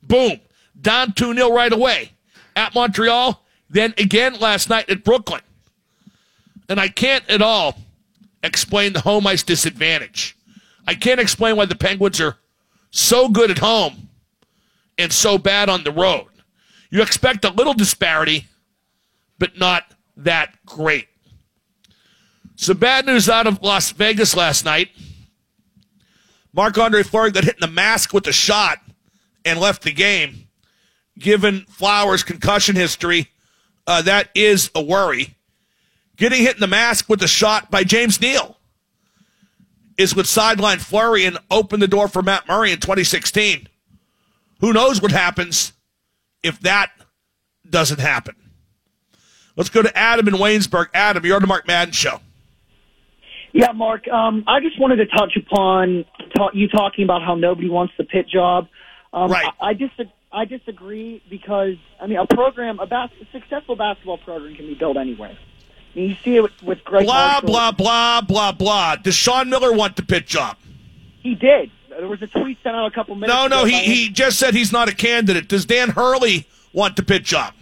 Boom. 0.03 0.41
Down 0.81 1.13
2 1.13 1.35
0 1.35 1.53
right 1.53 1.73
away 1.73 2.13
at 2.55 2.75
Montreal, 2.75 3.43
then 3.69 3.95
again 3.99 4.39
last 4.39 4.71
night 4.71 4.89
at 4.89 5.05
Brooklyn. 5.05 5.43
And 6.69 6.81
I 6.81 6.89
can't 6.89 7.29
at 7.29 7.43
all 7.43 7.77
explain 8.43 8.93
the 8.93 9.01
home 9.01 9.27
ice 9.27 9.43
disadvantage. 9.43 10.37
I 10.87 10.95
can't 10.95 11.21
explain 11.21 11.57
why 11.57 11.67
the 11.67 11.75
Penguins 11.75 12.21
are 12.21 12.37
so 12.91 13.29
good 13.29 13.51
at 13.51 13.59
home 13.59 14.09
and 14.97 15.13
so 15.13 15.37
bad 15.37 15.69
on 15.69 15.85
the 15.85 15.93
road. 15.93 16.27
You 16.91 17.03
expect 17.03 17.45
a 17.45 17.51
little 17.51 17.75
disparity, 17.75 18.47
but 19.39 19.59
not 19.59 19.85
that 20.17 20.55
great. 20.65 21.09
Some 22.57 22.79
bad 22.79 23.07
news 23.07 23.29
out 23.29 23.47
of 23.47 23.63
Las 23.63 23.91
Vegas 23.93 24.35
last 24.35 24.65
night. 24.65 24.89
Marc 26.53 26.77
Andre 26.79 27.03
Fleury 27.03 27.31
got 27.31 27.45
hit 27.45 27.55
in 27.55 27.61
the 27.61 27.67
mask 27.67 28.13
with 28.13 28.27
a 28.27 28.33
shot 28.33 28.79
and 29.45 29.61
left 29.61 29.83
the 29.83 29.93
game. 29.93 30.49
Given 31.19 31.63
Flower's 31.69 32.23
concussion 32.23 32.77
history, 32.77 33.29
uh, 33.87 34.03
that 34.03 34.31
is 34.35 34.71
a 34.75 34.83
worry. 34.83 35.35
Getting 36.17 36.43
hit 36.43 36.55
in 36.55 36.61
the 36.61 36.67
mask 36.67 37.09
with 37.09 37.23
a 37.23 37.29
shot 37.29 37.71
by 37.71 37.85
James 37.85 38.21
Neal 38.21 38.57
is 39.97 40.15
what 40.15 40.27
sidelined 40.27 40.81
Fleury 40.81 41.25
and 41.25 41.39
opened 41.51 41.83
the 41.83 41.89
door 41.89 42.09
for 42.09 42.23
Matt 42.23 42.47
Murray 42.47 42.73
in 42.73 42.79
2016. 42.79 43.69
Who 44.61 44.73
knows 44.73 45.03
what 45.03 45.11
happens 45.11 45.73
if 46.43 46.61
that 46.61 46.91
doesn't 47.69 48.01
happen? 48.01 48.35
Let's 49.57 49.71
go 49.71 49.83
to 49.83 49.97
Adam 49.97 50.29
in 50.29 50.35
Waynesburg. 50.35 50.87
Adam, 50.95 51.27
you're 51.27 51.35
on 51.35 51.43
the 51.43 51.49
Mark 51.49 51.67
Madden 51.67 51.93
Show. 51.93 52.21
Yeah, 53.53 53.73
Mark. 53.73 54.07
Um, 54.09 54.45
I 54.47 54.61
just 54.61 54.79
wanted 54.79 54.97
to 54.97 55.07
touch 55.07 55.37
upon 55.37 56.05
ta- 56.37 56.51
you 56.53 56.69
talking 56.69 57.05
about 57.05 57.23
how 57.23 57.35
nobody 57.35 57.69
wants 57.69 57.95
the 57.97 58.05
Pitt 58.05 58.29
job. 58.29 58.69
Um, 59.13 59.31
Right. 59.31 59.47
I, 59.61 59.69
I 59.71 59.73
dis- 59.75 59.91
I 60.31 60.45
disagree 60.45 61.23
because 61.31 61.77
I 62.01 62.07
mean 62.07 62.19
a 62.19 62.27
program, 62.27 62.79
a, 62.79 62.87
bas- 62.87 63.11
a 63.23 63.27
successful 63.33 63.75
basketball 63.77 64.19
program 64.19 64.55
can 64.55 64.67
be 64.67 64.75
built 64.75 64.97
anywhere. 64.99 65.31
I 65.95 65.99
mean, 65.99 66.11
you 66.11 66.17
see 66.23 66.37
it 66.37 66.43
with, 66.43 66.63
with 66.63 66.85
Greg. 66.85 67.07
Blah, 67.07 67.15
Marshall. 67.41 67.49
blah, 67.49 67.73
blah, 67.73 68.21
blah, 68.21 68.53
blah. 68.53 68.97
Does 68.97 69.15
Sean 69.15 69.49
Miller 69.49 69.73
want 69.73 69.97
the 69.97 70.03
Pitt 70.03 70.27
job? 70.27 70.59
He 71.23 71.35
did. 71.35 71.71
There 71.89 72.07
was 72.07 72.21
a 72.23 72.27
tweet 72.27 72.59
sent 72.63 72.77
out 72.77 72.87
a 72.87 72.91
couple 72.95 73.15
minutes. 73.17 73.33
No, 73.35 73.47
no, 73.49 73.61
ago 73.63 73.71
he, 73.71 73.77
him. 73.79 73.85
he 73.93 74.09
just 74.11 74.39
said 74.39 74.55
he's 74.55 74.71
not 74.71 74.89
a 74.91 74.95
candidate. 74.95 75.49
Does 75.49 75.65
Dan 75.65 75.89
Hurley 75.89 76.47
want 76.75 76.97
the 76.97 77.03
Pitt 77.03 77.25
job? 77.25 77.55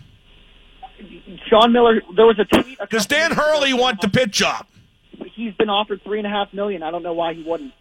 Sean 1.49 1.73
Miller. 1.73 2.03
There 2.15 2.27
was 2.27 2.39
a 2.39 2.45
tweet. 2.45 2.79
A 2.81 2.87
Does 2.87 3.07
Dan 3.07 3.33
Hurley 3.33 3.73
want 3.73 4.01
the 4.01 4.09
Pitt 4.09 4.31
job? 4.33 4.67
He's 5.37 5.55
been 5.55 5.69
offered 5.69 6.03
three 6.03 6.19
and 6.19 6.27
a 6.27 6.31
half 6.31 6.53
million. 6.55 6.83
I 6.83 6.91
don't 6.91 7.03
know 7.03 7.13
why 7.13 7.35
he 7.35 7.43
wouldn't. 7.43 7.73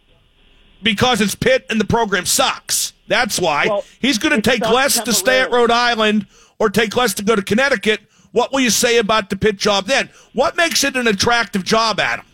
Because 0.82 1.22
it's 1.22 1.34
Pitt 1.34 1.64
and 1.70 1.80
the 1.80 1.86
program 1.86 2.26
sucks. 2.26 2.92
That's 3.08 3.40
why. 3.40 3.66
Well, 3.66 3.84
he's 3.98 4.18
going 4.18 4.40
to 4.40 4.42
take 4.42 4.60
less 4.60 5.00
to 5.00 5.12
stay 5.12 5.40
at. 5.40 5.50
Rhode 5.50 5.70
Island 5.70 6.26
or 6.58 6.68
take 6.68 6.94
less 6.94 7.14
to 7.14 7.24
go 7.24 7.34
to 7.34 7.42
Connecticut. 7.42 8.00
What 8.32 8.52
will 8.52 8.60
you 8.60 8.68
say 8.70 8.98
about 8.98 9.30
the 9.30 9.36
Pitt 9.36 9.56
job 9.56 9.86
then? 9.86 10.10
What 10.34 10.56
makes 10.56 10.84
it 10.84 10.96
an 10.96 11.06
attractive 11.06 11.64
job, 11.64 11.98
Adam? 11.98 12.26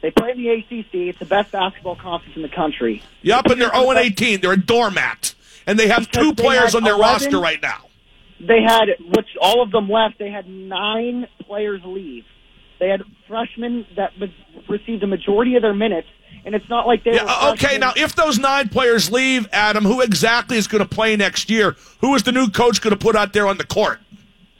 They 0.00 0.12
play 0.12 0.30
in 0.30 0.38
the 0.38 0.48
ACC. 0.50 0.94
It's 0.94 1.18
the 1.18 1.24
best 1.24 1.50
basketball 1.50 1.96
conference 1.96 2.36
in 2.36 2.42
the 2.42 2.48
country. 2.48 3.02
Yup, 3.22 3.46
and 3.46 3.60
they're 3.60 3.74
0 3.74 3.92
18. 3.92 4.40
They're 4.40 4.52
a 4.52 4.56
doormat. 4.56 5.34
And 5.66 5.78
they 5.78 5.88
have 5.88 6.08
Because 6.08 6.22
two 6.22 6.32
they 6.34 6.42
players 6.42 6.74
on 6.74 6.84
their 6.84 6.94
11 6.94 7.12
roster 7.12 7.40
right 7.40 7.60
now. 7.60 7.86
They 8.40 8.62
had, 8.62 8.86
which 8.98 9.28
all 9.40 9.62
of 9.62 9.70
them 9.70 9.88
left. 9.88 10.18
They 10.18 10.30
had 10.30 10.48
nine 10.48 11.28
players 11.46 11.80
leave. 11.84 12.24
They 12.80 12.88
had 12.88 13.02
freshmen 13.32 13.86
that 13.96 14.12
received 14.68 15.02
a 15.02 15.06
majority 15.06 15.56
of 15.56 15.62
their 15.62 15.72
minutes, 15.72 16.06
and 16.44 16.54
it's 16.54 16.68
not 16.68 16.86
like 16.86 17.02
they 17.02 17.14
Yeah, 17.14 17.24
were. 17.24 17.30
uh, 17.30 17.52
okay, 17.54 17.78
now 17.78 17.94
if 17.96 18.14
those 18.14 18.38
nine 18.38 18.68
players 18.68 19.10
leave, 19.10 19.48
Adam, 19.52 19.84
who 19.84 20.02
exactly 20.02 20.58
is 20.58 20.66
going 20.66 20.82
to 20.86 20.88
play 20.88 21.16
next 21.16 21.48
year? 21.48 21.74
Who 22.02 22.14
is 22.14 22.24
the 22.24 22.32
new 22.32 22.50
coach 22.50 22.82
going 22.82 22.90
to 22.92 22.98
put 23.02 23.16
out 23.16 23.32
there 23.32 23.48
on 23.48 23.56
the 23.56 23.64
court? 23.66 24.00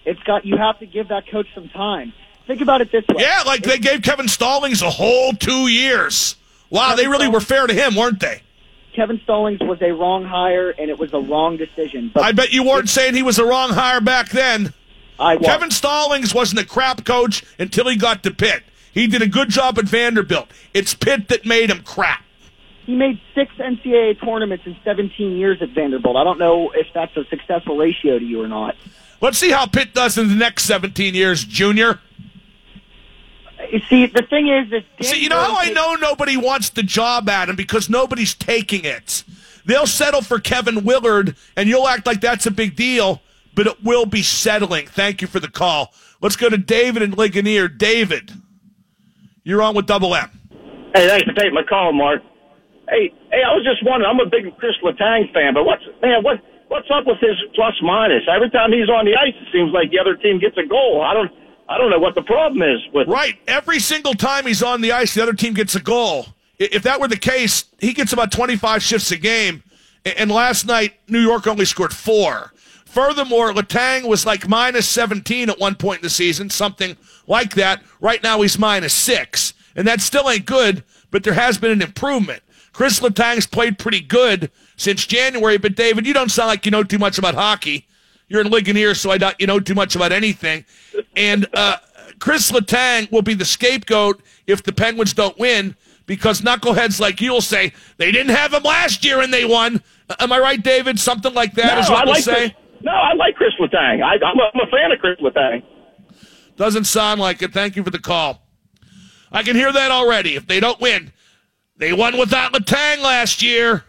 it's 0.05 0.21
got 0.25 0.45
you 0.45 0.57
have 0.57 0.77
to 0.81 0.87
give 0.87 1.09
that 1.09 1.29
coach 1.31 1.47
some 1.55 1.69
time. 1.69 2.13
Think 2.49 2.61
about 2.61 2.81
it 2.81 2.91
this 2.91 3.05
way. 3.09 3.23
Yeah, 3.23 3.43
like 3.47 3.63
they 3.63 3.79
gave 3.79 4.03
Kevin 4.03 4.27
Stallings 4.27 4.83
a 4.83 4.91
whole 4.91 5.33
two 5.33 5.69
years. 5.69 6.35
Wow, 6.71 6.97
they 6.97 7.07
really 7.07 7.29
were 7.29 7.41
fair 7.41 7.67
to 7.69 7.75
him, 7.75 7.95
weren't 7.95 8.19
they? 8.19 8.43
Kevin 8.97 9.21
Stallings 9.23 9.61
was 9.61 9.81
a 9.81 9.93
wrong 9.93 10.25
hire, 10.25 10.71
and 10.71 10.91
it 10.91 10.99
was 10.99 11.13
a 11.13 11.21
wrong 11.21 11.57
decision. 11.57 12.11
But 12.13 12.25
I 12.25 12.33
bet 12.33 12.51
you 12.53 12.65
weren't 12.65 12.89
saying 12.89 13.15
he 13.15 13.23
was 13.23 13.37
the 13.37 13.45
wrong 13.45 13.71
hire 13.71 14.01
back 14.01 14.31
then. 14.31 14.73
I 15.19 15.37
was. 15.37 15.47
Kevin 15.47 15.71
Stallings 15.71 16.35
wasn't 16.35 16.61
a 16.61 16.67
crap 16.67 17.05
coach 17.05 17.45
until 17.59 17.89
he 17.89 17.97
got 17.97 18.23
to 18.23 18.31
Pitt. 18.31 18.63
He 18.93 19.07
did 19.07 19.23
a 19.23 19.27
good 19.27 19.49
job 19.49 19.79
at 19.79 19.87
Vanderbilt. 19.87 20.49
It's 20.75 20.95
Pitt 20.95 21.29
that 21.29 21.47
made 21.47 21.71
him 21.71 21.83
crap. 21.83 22.23
He 22.85 22.97
made 22.97 23.21
six 23.35 23.55
NCAA 23.57 24.21
tournaments 24.21 24.67
in 24.67 24.77
17 24.85 25.37
years 25.37 25.63
at 25.63 25.71
Vanderbilt. 25.71 26.17
I 26.17 26.25
don't 26.25 26.39
know 26.39 26.71
if 26.73 26.89
that's 26.93 27.17
a 27.17 27.25
successful 27.27 27.77
ratio 27.77 28.19
to 28.19 28.25
you 28.25 28.43
or 28.43 28.49
not. 28.49 28.77
Let's 29.21 29.39
see 29.39 29.51
how 29.51 29.67
Pitt 29.67 29.95
does 29.95 30.19
in 30.19 30.29
the 30.29 30.35
next 30.35 30.65
17 30.65 31.15
years, 31.15 31.45
Junior. 31.45 32.01
You 33.71 33.79
see, 33.89 34.07
the 34.07 34.23
thing 34.23 34.49
is, 34.49 34.73
is 34.73 35.09
See, 35.09 35.23
you 35.23 35.29
know 35.29 35.39
how 35.39 35.57
I 35.57 35.71
know 35.71 35.95
nobody 35.95 36.37
wants 36.37 36.71
the 36.71 36.83
job, 36.83 37.29
Adam? 37.29 37.55
Because 37.55 37.89
nobody's 37.89 38.35
taking 38.35 38.85
it. 38.85 39.23
They'll 39.65 39.87
settle 39.87 40.23
for 40.23 40.41
Kevin 40.41 40.85
Willard, 40.85 41.37
and 41.57 41.69
you'll 41.69 41.87
act 41.87 42.05
like 42.05 42.21
that's 42.21 42.47
a 42.47 42.51
big 42.51 42.75
deal, 42.75 43.23
but 43.55 43.67
it 43.67 43.83
will 43.83 44.07
be 44.07 44.23
settling. 44.23 44.87
Thank 44.87 45.23
you 45.23 45.29
for 45.29 45.41
the 45.41 45.51
call. 45.51 45.93
Let's 46.21 46.37
go 46.37 46.49
to 46.49 46.59
David 46.59 47.03
and 47.03 47.17
Ligonier. 47.17 47.69
David, 47.69 48.33
you're 49.43 49.63
on 49.63 49.75
with 49.75 49.87
Double 49.87 50.15
M. 50.15 50.31
Hey, 50.95 51.09
thanks 51.09 51.25
for 51.27 51.33
taking 51.35 51.55
my 51.55 51.65
call, 51.65 51.93
Mark. 51.93 52.23
Hey, 52.89 53.13
hey, 53.31 53.43
I 53.43 53.55
was 53.55 53.65
just 53.65 53.85
wondering. 53.85 54.11
I'm 54.11 54.21
a 54.21 54.29
big 54.29 54.57
Chris 54.59 54.75
Letang 54.85 55.33
fan, 55.33 55.55
but 55.55 55.65
what's 55.65 55.83
man, 56.03 56.23
what 56.23 56.39
what's 56.69 56.89
up 56.93 57.07
with 57.07 57.19
his 57.21 57.37
plus 57.55 57.75
minus? 57.83 58.23
Every 58.29 58.51
time 58.51 58.73
he's 58.73 58.89
on 58.89 59.05
the 59.05 59.15
ice, 59.17 59.35
it 59.41 59.49
seems 59.53 59.73
like 59.73 59.91
the 59.91 59.99
other 59.99 60.17
team 60.17 60.39
gets 60.39 60.57
a 60.59 60.67
goal. 60.67 61.03
I 61.03 61.15
don't. 61.15 61.31
I 61.69 61.79
don't 61.79 61.91
know 61.91 61.99
what 61.99 62.15
the 62.15 62.23
problem 62.23 62.61
is 62.61 62.81
with. 62.93 63.09
Right. 63.09 63.39
Every 63.47 63.79
single 63.79 64.13
time 64.13 64.47
he's 64.47 64.63
on 64.63 64.83
the 64.83 64.93
ice, 64.93 65.15
the 65.15 65.23
other 65.23 65.33
team 65.33 65.55
gets 65.55 65.75
a 65.75 65.81
goal. 65.81 66.27
If 66.59 66.83
that 66.83 67.01
were 67.01 67.09
the 67.09 67.17
case, 67.17 67.65
he 67.79 67.95
gets 67.95 68.13
about 68.13 68.31
25 68.31 68.83
shifts 68.83 69.11
a 69.11 69.17
game. 69.17 69.63
And 70.05 70.31
last 70.31 70.67
night, 70.67 70.95
New 71.09 71.21
York 71.21 71.47
only 71.47 71.65
scored 71.65 71.95
four. 71.95 72.53
Furthermore, 72.93 73.55
Letang 73.55 74.07
was 74.07 74.27
like 74.27 74.47
minus 74.47 74.87
17 74.87 75.49
at 75.49 75.59
one 75.59 75.77
point 75.77 76.01
in 76.01 76.03
the 76.03 76.11
season, 76.11 76.51
something 76.51 76.95
like 77.27 77.55
that. 77.55 77.83
Right 78.03 78.23
now, 78.23 78.43
he's 78.43 78.59
minus 78.59 78.93
six. 78.93 79.55
And 79.75 79.89
that 79.89 80.03
still 80.03 80.29
ain't 80.29 80.45
good, 80.45 80.85
but 81.11 81.25
there 81.25 81.33
has 81.33 81.57
been 81.57 81.71
an 81.71 81.81
improvement. 81.81 82.43
Chris 82.75 83.01
Letang's 83.01 83.47
played 83.47 83.79
pretty 83.79 84.03
good 84.03 84.51
since 84.77 85.07
January, 85.07 85.57
but 85.57 85.75
David, 85.75 86.07
you 86.07 86.13
don't 86.13 86.31
sound 86.31 86.49
like 86.49 86.67
you 86.67 86.71
know 86.71 86.85
too 86.85 86.99
much 86.99 87.17
about 87.17 87.35
hockey. 87.35 87.87
You're 88.29 88.43
in 88.43 88.51
Ligonier, 88.51 88.93
so 88.93 89.11
I 89.11 89.17
doubt 89.17 89.41
you 89.41 89.47
know 89.47 89.59
too 89.59 89.75
much 89.75 89.97
about 89.97 90.13
anything. 90.13 90.67
And 91.17 91.47
uh, 91.55 91.79
Chris 92.19 92.51
Letang 92.51 93.11
will 93.11 93.23
be 93.23 93.33
the 93.33 93.47
scapegoat 93.47 94.21
if 94.47 94.63
the 94.65 94.73
Penguins 94.73 95.15
don't 95.15 95.39
win 95.39 95.77
because 96.05 96.43
knuckleheads 96.43 97.01
like 97.01 97.23
you 97.23 97.33
will 97.33 97.41
say 97.41 97.73
they 97.97 98.13
didn't 98.13 98.37
have 98.37 98.53
him 98.53 98.65
last 98.65 99.03
year 99.03 99.23
and 99.23 99.33
they 99.33 99.47
won. 99.47 99.83
Am 100.21 100.31
I 100.31 100.39
right, 100.41 100.63
David? 100.63 101.01
Something 101.01 101.33
like 101.33 101.55
that 101.55 101.77
no, 101.77 101.81
is 101.81 101.89
what 101.89 102.03
I 102.03 102.05
we'll 102.05 102.15
say. 102.17 102.55
No, 102.83 102.93
I 102.93 103.15
like 103.15 103.35
Chris 103.37 103.53
Letang. 103.61 104.03
I, 104.03 104.15
I'm, 104.15 104.39
a, 104.39 104.63
a 104.63 104.71
fan 104.71 104.93
of 104.93 104.99
Chris 104.99 105.19
Letang. 105.21 105.63
Doesn't 106.57 106.85
sound 106.85 107.21
like 107.21 107.43
it. 107.43 107.53
Thank 107.53 107.77
you 107.77 107.83
for 107.83 107.91
the 107.91 107.99
call. 107.99 108.43
I 109.31 109.43
can 109.43 109.57
hear 109.57 109.73
that 109.73 109.91
already. 109.91 110.35
If 110.35 110.47
they 110.47 110.61
don't 110.61 110.81
win, 110.81 111.13
they 111.77 111.93
won 111.93 112.19
without 112.19 112.53
Letang 112.53 113.03
last 113.03 113.43
year. 113.43 113.85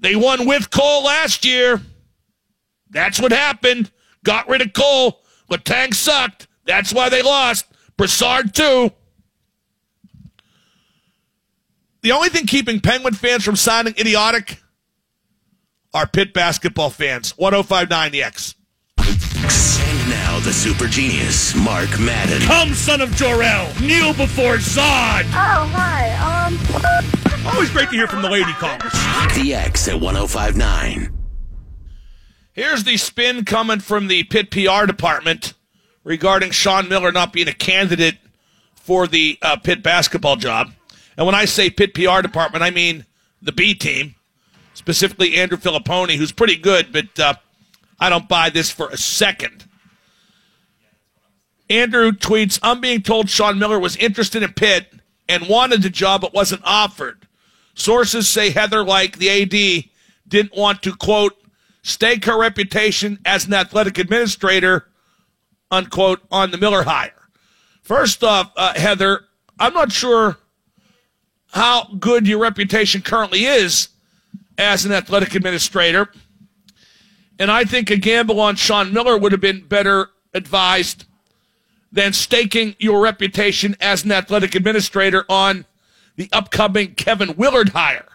They 0.00 0.16
won 0.16 0.46
with 0.46 0.70
Cole 0.70 1.04
last 1.04 1.44
year. 1.44 1.80
That's 2.90 3.20
what 3.20 3.32
happened. 3.32 3.90
Got 4.24 4.48
rid 4.48 4.62
of 4.62 4.72
Cole. 4.72 5.22
Letang 5.50 5.94
sucked. 5.94 6.48
That's 6.64 6.92
why 6.92 7.08
they 7.08 7.22
lost. 7.22 7.66
Brassard, 7.96 8.54
too. 8.54 8.90
The 12.02 12.12
only 12.12 12.28
thing 12.28 12.46
keeping 12.46 12.80
Penguin 12.80 13.14
fans 13.14 13.44
from 13.44 13.56
signing 13.56 13.94
idiotic 13.98 14.60
are 15.94 16.06
Pitt 16.06 16.34
basketball 16.34 16.90
fans. 16.90 17.30
1059 17.38 18.12
The 18.12 18.22
X. 18.22 18.54
And 18.98 20.10
now 20.10 20.40
the 20.40 20.52
super 20.52 20.86
genius, 20.86 21.54
Mark 21.54 21.98
Madden. 22.00 22.42
Come, 22.42 22.74
son 22.74 23.00
of 23.00 23.14
Jor-El. 23.14 23.72
Kneel 23.80 24.12
before 24.14 24.56
Zod. 24.56 25.24
Oh, 25.26 25.70
hi. 25.72 26.10
Um. 26.46 26.58
Always 27.46 27.70
great 27.70 27.88
to 27.90 27.94
hear 27.94 28.08
from 28.08 28.22
the 28.22 28.30
lady 28.30 28.52
callers. 28.54 28.92
The 29.34 29.54
X 29.54 29.86
at 29.88 30.00
1059. 30.00 31.16
Here's 32.52 32.84
the 32.84 32.96
spin 32.96 33.44
coming 33.44 33.80
from 33.80 34.08
the 34.08 34.24
Pitt 34.24 34.50
PR 34.50 34.86
department 34.86 35.54
regarding 36.02 36.50
Sean 36.50 36.88
Miller 36.88 37.12
not 37.12 37.32
being 37.32 37.48
a 37.48 37.52
candidate 37.52 38.16
for 38.74 39.06
the 39.06 39.38
uh, 39.42 39.56
Pitt 39.56 39.82
basketball 39.82 40.36
job. 40.36 40.72
And 41.16 41.26
when 41.26 41.34
I 41.34 41.44
say 41.44 41.70
Pitt 41.70 41.94
PR 41.94 42.22
department, 42.22 42.62
I 42.62 42.70
mean 42.70 43.06
the 43.42 43.52
B 43.52 43.74
team, 43.74 44.13
specifically 44.74 45.36
Andrew 45.36 45.56
Filipponi, 45.56 46.16
who's 46.16 46.32
pretty 46.32 46.56
good, 46.56 46.92
but 46.92 47.18
uh, 47.18 47.34
I 47.98 48.10
don't 48.10 48.28
buy 48.28 48.50
this 48.50 48.70
for 48.70 48.88
a 48.90 48.96
second. 48.96 49.66
Andrew 51.70 52.12
tweets, 52.12 52.58
I'm 52.62 52.80
being 52.80 53.00
told 53.00 53.30
Sean 53.30 53.58
Miller 53.58 53.78
was 53.78 53.96
interested 53.96 54.42
in 54.42 54.52
Pitt 54.52 54.92
and 55.28 55.48
wanted 55.48 55.82
the 55.82 55.90
job 55.90 56.20
but 56.20 56.34
wasn't 56.34 56.62
offered. 56.64 57.26
Sources 57.74 58.28
say 58.28 58.50
Heather, 58.50 58.84
Lyke 58.84 59.16
the 59.16 59.30
AD, 59.30 59.90
didn't 60.28 60.56
want 60.56 60.82
to, 60.82 60.94
quote, 60.94 61.36
stake 61.82 62.26
her 62.26 62.38
reputation 62.38 63.18
as 63.24 63.46
an 63.46 63.54
athletic 63.54 63.98
administrator, 63.98 64.88
unquote, 65.70 66.20
on 66.30 66.50
the 66.50 66.58
Miller 66.58 66.82
hire. 66.82 67.28
First 67.82 68.22
off, 68.22 68.52
uh, 68.56 68.74
Heather, 68.74 69.22
I'm 69.58 69.74
not 69.74 69.92
sure 69.92 70.36
how 71.52 71.84
good 71.98 72.26
your 72.26 72.40
reputation 72.40 73.00
currently 73.00 73.44
is 73.44 73.88
as 74.58 74.84
an 74.84 74.92
athletic 74.92 75.34
administrator. 75.34 76.10
And 77.38 77.50
I 77.50 77.64
think 77.64 77.90
a 77.90 77.96
gamble 77.96 78.40
on 78.40 78.56
Sean 78.56 78.92
Miller 78.92 79.18
would 79.18 79.32
have 79.32 79.40
been 79.40 79.66
better 79.66 80.10
advised 80.32 81.04
than 81.90 82.12
staking 82.12 82.76
your 82.78 83.00
reputation 83.00 83.76
as 83.80 84.04
an 84.04 84.12
athletic 84.12 84.54
administrator 84.54 85.24
on 85.28 85.64
the 86.16 86.28
upcoming 86.32 86.94
Kevin 86.94 87.36
Willard 87.36 87.70
hire, 87.70 88.08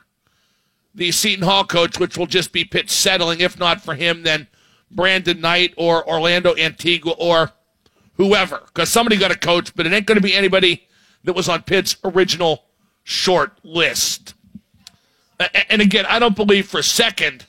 the 0.93 1.11
Seton 1.11 1.45
Hall 1.45 1.65
coach, 1.65 1.99
which 1.99 2.17
will 2.17 2.25
just 2.25 2.51
be 2.51 2.63
Pitt 2.63 2.89
settling. 2.89 3.39
If 3.39 3.57
not 3.59 3.81
for 3.81 3.95
him, 3.95 4.23
then 4.23 4.47
Brandon 4.91 5.39
Knight 5.39 5.73
or 5.77 6.07
Orlando 6.07 6.55
Antigua 6.55 7.13
or 7.13 7.51
whoever, 8.15 8.63
because 8.67 8.89
somebody 8.89 9.17
got 9.17 9.31
a 9.31 9.37
coach, 9.37 9.73
but 9.75 9.85
it 9.85 9.93
ain't 9.93 10.05
going 10.05 10.17
to 10.17 10.21
be 10.21 10.35
anybody 10.35 10.87
that 11.23 11.33
was 11.33 11.47
on 11.47 11.63
Pitt's 11.63 11.95
original 12.03 12.65
short 13.03 13.59
list. 13.63 14.33
And 15.69 15.81
again, 15.81 16.05
I 16.07 16.19
don't 16.19 16.35
believe 16.35 16.67
for 16.67 16.79
a 16.79 16.83
second 16.83 17.45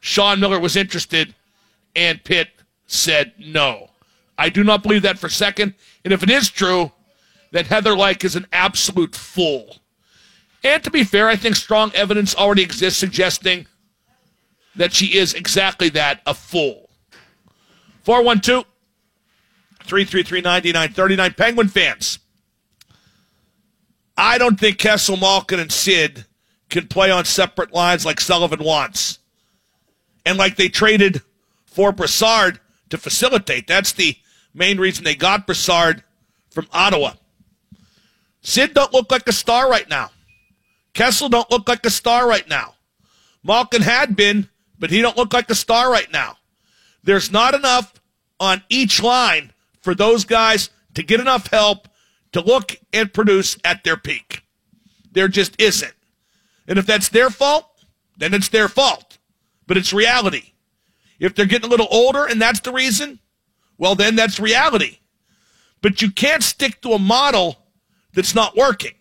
Sean 0.00 0.40
Miller 0.40 0.58
was 0.58 0.76
interested 0.76 1.34
and 1.94 2.22
Pitt 2.22 2.48
said 2.86 3.32
no. 3.38 3.90
I 4.36 4.48
do 4.48 4.64
not 4.64 4.82
believe 4.82 5.02
that 5.02 5.18
for 5.18 5.28
a 5.28 5.30
second. 5.30 5.74
And 6.04 6.12
if 6.12 6.22
it 6.22 6.30
is 6.30 6.50
true, 6.50 6.90
then 7.52 7.66
Heather 7.66 7.96
Lyke 7.96 8.24
is 8.24 8.34
an 8.34 8.46
absolute 8.52 9.14
fool. 9.14 9.76
And 10.64 10.82
to 10.82 10.90
be 10.90 11.04
fair, 11.04 11.28
I 11.28 11.36
think 11.36 11.56
strong 11.56 11.92
evidence 11.94 12.34
already 12.34 12.62
exists 12.62 12.98
suggesting 12.98 13.66
that 14.74 14.92
she 14.92 15.18
is 15.18 15.34
exactly 15.34 15.88
that 15.90 16.20
a 16.26 16.34
fool. 16.34 16.90
412 18.04 18.64
333 19.84 20.40
9939. 20.40 21.34
Penguin 21.34 21.68
fans. 21.68 22.18
I 24.16 24.38
don't 24.38 24.58
think 24.58 24.78
Kessel, 24.78 25.16
Malkin, 25.16 25.60
and 25.60 25.72
Sid 25.72 26.26
can 26.72 26.88
play 26.88 27.10
on 27.10 27.24
separate 27.24 27.72
lines 27.72 28.04
like 28.04 28.20
Sullivan 28.20 28.64
wants. 28.64 29.18
And 30.24 30.38
like 30.38 30.56
they 30.56 30.68
traded 30.68 31.20
for 31.66 31.92
Brassard 31.92 32.58
to 32.90 32.98
facilitate. 32.98 33.66
That's 33.66 33.92
the 33.92 34.16
main 34.54 34.78
reason 34.78 35.04
they 35.04 35.14
got 35.14 35.46
Brassard 35.46 36.02
from 36.50 36.66
Ottawa. 36.72 37.12
Sid 38.40 38.74
don't 38.74 38.92
look 38.92 39.10
like 39.12 39.28
a 39.28 39.32
star 39.32 39.70
right 39.70 39.88
now. 39.88 40.10
Kessel 40.94 41.28
don't 41.28 41.50
look 41.50 41.68
like 41.68 41.84
a 41.86 41.90
star 41.90 42.26
right 42.26 42.48
now. 42.48 42.74
Malkin 43.44 43.82
had 43.82 44.16
been, 44.16 44.48
but 44.78 44.90
he 44.90 45.02
don't 45.02 45.16
look 45.16 45.32
like 45.32 45.50
a 45.50 45.54
star 45.54 45.90
right 45.90 46.10
now. 46.10 46.38
There's 47.04 47.30
not 47.30 47.54
enough 47.54 47.94
on 48.40 48.62
each 48.68 49.02
line 49.02 49.52
for 49.80 49.94
those 49.94 50.24
guys 50.24 50.70
to 50.94 51.02
get 51.02 51.20
enough 51.20 51.48
help 51.48 51.88
to 52.32 52.40
look 52.40 52.76
and 52.92 53.12
produce 53.12 53.58
at 53.64 53.84
their 53.84 53.96
peak. 53.96 54.42
There 55.10 55.28
just 55.28 55.60
isn't. 55.60 55.94
And 56.66 56.78
if 56.78 56.86
that's 56.86 57.08
their 57.08 57.30
fault, 57.30 57.66
then 58.16 58.34
it's 58.34 58.48
their 58.48 58.68
fault. 58.68 59.18
But 59.66 59.76
it's 59.76 59.92
reality. 59.92 60.52
If 61.18 61.34
they're 61.34 61.46
getting 61.46 61.68
a 61.68 61.70
little 61.70 61.88
older 61.90 62.24
and 62.24 62.40
that's 62.40 62.60
the 62.60 62.72
reason, 62.72 63.20
well, 63.78 63.94
then 63.94 64.16
that's 64.16 64.40
reality. 64.40 64.98
But 65.80 66.02
you 66.02 66.10
can't 66.10 66.42
stick 66.42 66.80
to 66.82 66.92
a 66.92 66.98
model 66.98 67.58
that's 68.14 68.34
not 68.34 68.56
working. 68.56 68.94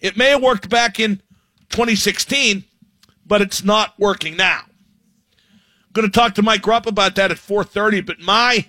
It 0.00 0.16
may 0.16 0.30
have 0.30 0.42
worked 0.42 0.68
back 0.68 1.00
in 1.00 1.20
2016, 1.70 2.64
but 3.26 3.42
it's 3.42 3.64
not 3.64 3.94
working 3.98 4.36
now. 4.36 4.60
I'm 4.62 5.92
going 5.92 6.10
to 6.10 6.12
talk 6.12 6.34
to 6.34 6.42
Mike 6.42 6.66
Rupp 6.66 6.86
about 6.86 7.14
that 7.16 7.30
at 7.30 7.38
4:30. 7.38 8.04
But 8.04 8.20
my 8.20 8.66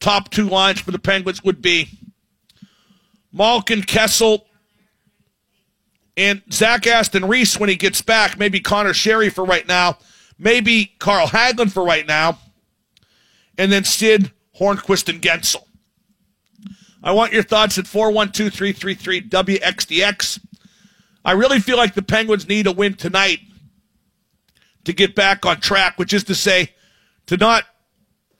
top 0.00 0.30
two 0.30 0.48
lines 0.48 0.80
for 0.80 0.90
the 0.90 0.98
Penguins 0.98 1.42
would 1.42 1.60
be 1.62 1.88
Malkin, 3.32 3.82
Kessel, 3.82 4.46
and 6.18 6.42
Zach 6.52 6.84
Aston 6.84 7.26
Reese 7.26 7.60
when 7.60 7.68
he 7.68 7.76
gets 7.76 8.02
back. 8.02 8.36
Maybe 8.36 8.58
Conor 8.58 8.92
Sheary 8.92 9.32
for 9.32 9.44
right 9.44 9.66
now. 9.66 9.98
Maybe 10.36 10.86
Carl 10.98 11.28
Hagelin 11.28 11.70
for 11.70 11.84
right 11.84 12.06
now. 12.06 12.40
And 13.56 13.70
then 13.70 13.84
Sid, 13.84 14.32
Hornqvist 14.58 15.08
and 15.08 15.22
Guentzel. 15.22 15.64
I 17.04 17.12
want 17.12 17.32
your 17.32 17.44
thoughts 17.44 17.78
at 17.78 17.86
412 17.86 18.52
333 18.52 19.28
WXDX. 19.28 20.40
I 21.24 21.32
really 21.32 21.60
feel 21.60 21.76
like 21.76 21.94
the 21.94 22.02
Penguins 22.02 22.48
need 22.48 22.66
a 22.66 22.72
win 22.72 22.94
tonight 22.94 23.38
to 24.84 24.92
get 24.92 25.14
back 25.14 25.46
on 25.46 25.60
track, 25.60 25.98
which 25.98 26.12
is 26.12 26.24
to 26.24 26.34
say, 26.34 26.74
to 27.26 27.36
not 27.36 27.64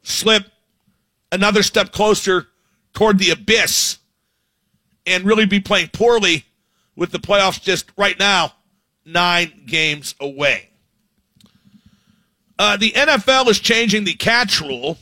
slip 0.02 0.46
another 1.30 1.62
step 1.62 1.92
closer 1.92 2.48
toward 2.92 3.20
the 3.20 3.30
abyss 3.30 3.98
and 5.06 5.24
really 5.24 5.46
be 5.46 5.60
playing 5.60 5.90
poorly 5.92 6.47
with 6.98 7.12
the 7.12 7.18
playoffs 7.18 7.62
just 7.62 7.92
right 7.96 8.18
now 8.18 8.52
nine 9.04 9.62
games 9.66 10.16
away. 10.20 10.68
Uh, 12.58 12.76
the 12.76 12.90
NFL 12.90 13.46
is 13.46 13.60
changing 13.60 14.02
the 14.02 14.14
catch 14.14 14.60
rule. 14.60 14.98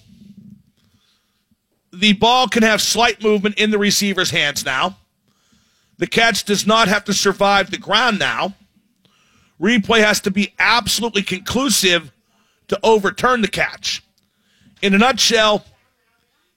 The 1.94 2.12
ball 2.12 2.48
can 2.48 2.62
have 2.62 2.82
slight 2.82 3.22
movement 3.22 3.59
in 3.59 3.70
the 3.70 3.78
receiver's 3.78 4.30
hands 4.30 4.62
now. 4.62 4.98
The 5.96 6.06
catch 6.06 6.44
does 6.44 6.66
not 6.66 6.88
have 6.88 7.04
to 7.04 7.14
survive 7.14 7.70
the 7.70 7.78
ground 7.78 8.18
now. 8.18 8.54
Replay 9.59 10.04
has 10.04 10.20
to 10.20 10.30
be 10.30 10.52
absolutely 10.59 11.22
conclusive 11.22 12.12
to 12.68 12.78
overturn 12.82 13.40
the 13.40 13.48
catch. 13.48 14.04
In 14.82 14.92
a 14.92 14.98
nutshell, 14.98 15.64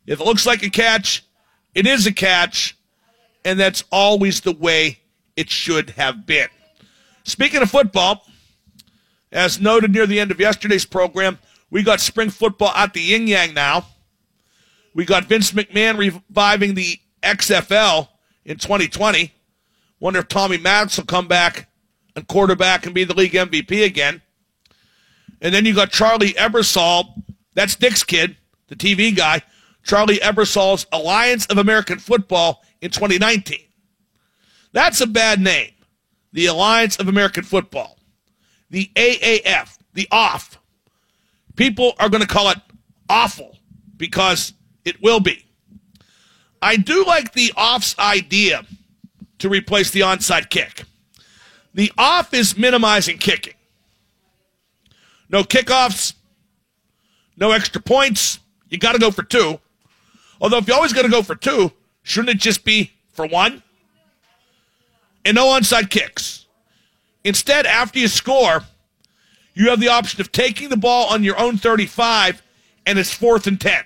if 0.06 0.20
it 0.20 0.26
looks 0.26 0.46
like 0.46 0.64
a 0.64 0.70
catch, 0.70 1.24
it 1.74 1.88
is 1.88 2.06
a 2.06 2.12
catch, 2.12 2.76
and 3.46 3.58
that's 3.58 3.86
always 3.90 4.42
the 4.42 4.52
way 4.52 5.00
it 5.40 5.50
should 5.50 5.92
have 5.92 6.26
been. 6.26 6.50
Speaking 7.24 7.62
of 7.62 7.72
football, 7.72 8.26
as 9.32 9.62
noted 9.62 9.94
near 9.94 10.06
the 10.06 10.20
end 10.20 10.32
of 10.32 10.40
yesterday's 10.40 10.86
program, 10.86 11.40
we 11.70 11.82
got 11.82 12.02
spring 12.02 12.30
football 12.30 12.74
at 12.76 12.94
the 12.94 13.00
yin 13.00 13.26
yang 13.26 13.54
now. 13.54 13.86
We 14.94 15.06
got 15.06 15.26
Vince 15.26 15.54
McMahon 15.54 15.98
reviving 15.98 16.74
the 16.74 17.00
XFL 17.24 18.10
in 18.44 18.58
2020. 18.58 19.32
Wonder 20.02 20.20
if 20.20 20.28
Tommy 20.28 20.58
Maddox 20.58 20.98
will 20.98 21.06
come 21.06 21.30
back 21.30 21.70
and 22.18 22.28
quarterback 22.28 22.86
and 22.86 22.94
be 22.94 23.06
the 23.06 23.14
league 23.14 23.32
MVP 23.32 23.86
again. 23.86 24.22
And 25.40 25.54
then 25.54 25.64
you 25.64 25.74
got 25.74 25.92
Charlie 25.92 26.34
Ebersol, 26.34 27.24
that's 27.54 27.78
Dick's 27.78 28.04
kid, 28.04 28.36
the 28.68 28.76
TV 28.76 29.16
guy, 29.16 29.42
Charlie 29.84 30.20
Ebersol's 30.20 30.86
Alliance 30.92 31.46
of 31.46 31.58
American 31.60 31.98
Football 31.98 32.62
in 32.82 32.92
2019. 32.92 33.69
That's 34.72 35.02
a 35.02 35.08
bad 35.08 35.40
name. 35.40 35.72
The 36.34 36.48
Alliance 36.48 36.98
of 36.98 37.08
American 37.08 37.44
Football. 37.44 37.98
The 38.70 38.92
AAF, 38.96 39.78
the 39.94 40.08
off. 40.12 40.60
People 41.56 41.94
are 42.00 42.10
going 42.10 42.22
to 42.22 42.28
call 42.28 42.50
it 42.52 42.58
awful 43.10 43.58
because 43.98 44.54
it 44.86 45.02
will 45.02 45.20
be. 45.20 45.46
I 46.62 46.76
do 46.78 47.04
like 47.06 47.34
the 47.34 47.52
off's 47.58 47.98
idea 47.98 48.66
to 49.40 49.50
replace 49.50 49.92
the 49.92 50.02
onside 50.02 50.50
kick. 50.50 50.84
The 51.74 51.92
off 51.98 52.34
is 52.34 52.58
minimizing 52.58 53.18
kicking. 53.18 53.54
No 55.30 55.44
kickoffs, 55.44 56.14
no 57.38 57.52
extra 57.52 57.82
points. 57.82 58.40
You 58.70 58.78
got 58.78 58.94
to 58.94 59.00
go 59.00 59.12
for 59.12 59.24
two. 59.24 59.60
Although, 60.42 60.58
if 60.58 60.68
you're 60.68 60.76
always 60.76 60.94
got 60.94 61.04
to 61.04 61.10
go 61.10 61.22
for 61.22 61.36
two, 61.36 61.72
shouldn't 62.04 62.36
it 62.36 62.40
just 62.40 62.64
be 62.64 62.92
for 63.12 63.28
one? 63.28 63.64
And 65.30 65.36
no 65.36 65.46
onside 65.46 65.92
kicks. 65.92 66.48
Instead, 67.24 67.68
after 67.68 68.00
you 68.00 68.08
score, 68.08 68.64
you 69.54 69.70
have 69.70 69.80
the 69.80 69.90
option 69.90 70.20
of 70.22 70.32
taking 70.32 70.70
the 70.70 70.76
ball 70.76 71.06
on 71.06 71.24
your 71.24 71.40
own 71.40 71.56
35 71.56 72.42
and 72.88 72.98
it's 72.98 73.14
fourth 73.14 73.46
and 73.46 73.62
10. 73.62 73.84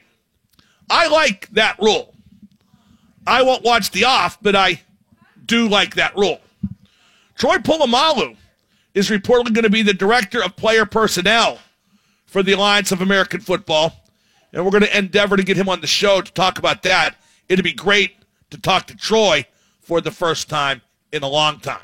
I 0.90 1.10
like 1.10 1.50
that 1.50 1.78
rule. 1.80 2.16
I 3.28 3.42
won't 3.42 3.62
watch 3.62 3.92
the 3.92 4.06
off, 4.06 4.42
but 4.42 4.56
I 4.56 4.84
do 5.46 5.68
like 5.68 5.96
that 5.96 6.16
rule. 6.16 6.40
Troy 7.36 7.58
Polamalu 7.58 8.38
is 8.94 9.10
reportedly 9.10 9.54
going 9.54 9.64
to 9.64 9.70
be 9.70 9.82
the 9.82 9.94
director 9.94 10.42
of 10.42 10.56
player 10.56 10.86
personnel 10.86 11.60
for 12.26 12.42
the 12.42 12.54
Alliance 12.54 12.94
of 12.94 13.02
American 13.02 13.42
Football. 13.42 13.92
And 14.54 14.64
we're 14.64 14.72
going 14.72 14.84
to 14.84 14.98
endeavor 14.98 15.36
to 15.36 15.44
get 15.44 15.58
him 15.58 15.68
on 15.68 15.82
the 15.82 15.88
show 15.88 16.22
to 16.22 16.32
talk 16.32 16.58
about 16.58 16.84
that. 16.84 17.18
It'd 17.50 17.66
be 17.66 17.74
great 17.74 18.16
to 18.52 18.58
talk 18.58 18.88
to 18.88 18.96
Troy 18.96 19.46
for 19.82 20.00
the 20.00 20.10
first 20.10 20.48
time 20.48 20.82
in 21.14 21.24
a 21.24 21.28
long 21.28 21.60
time. 21.60 21.80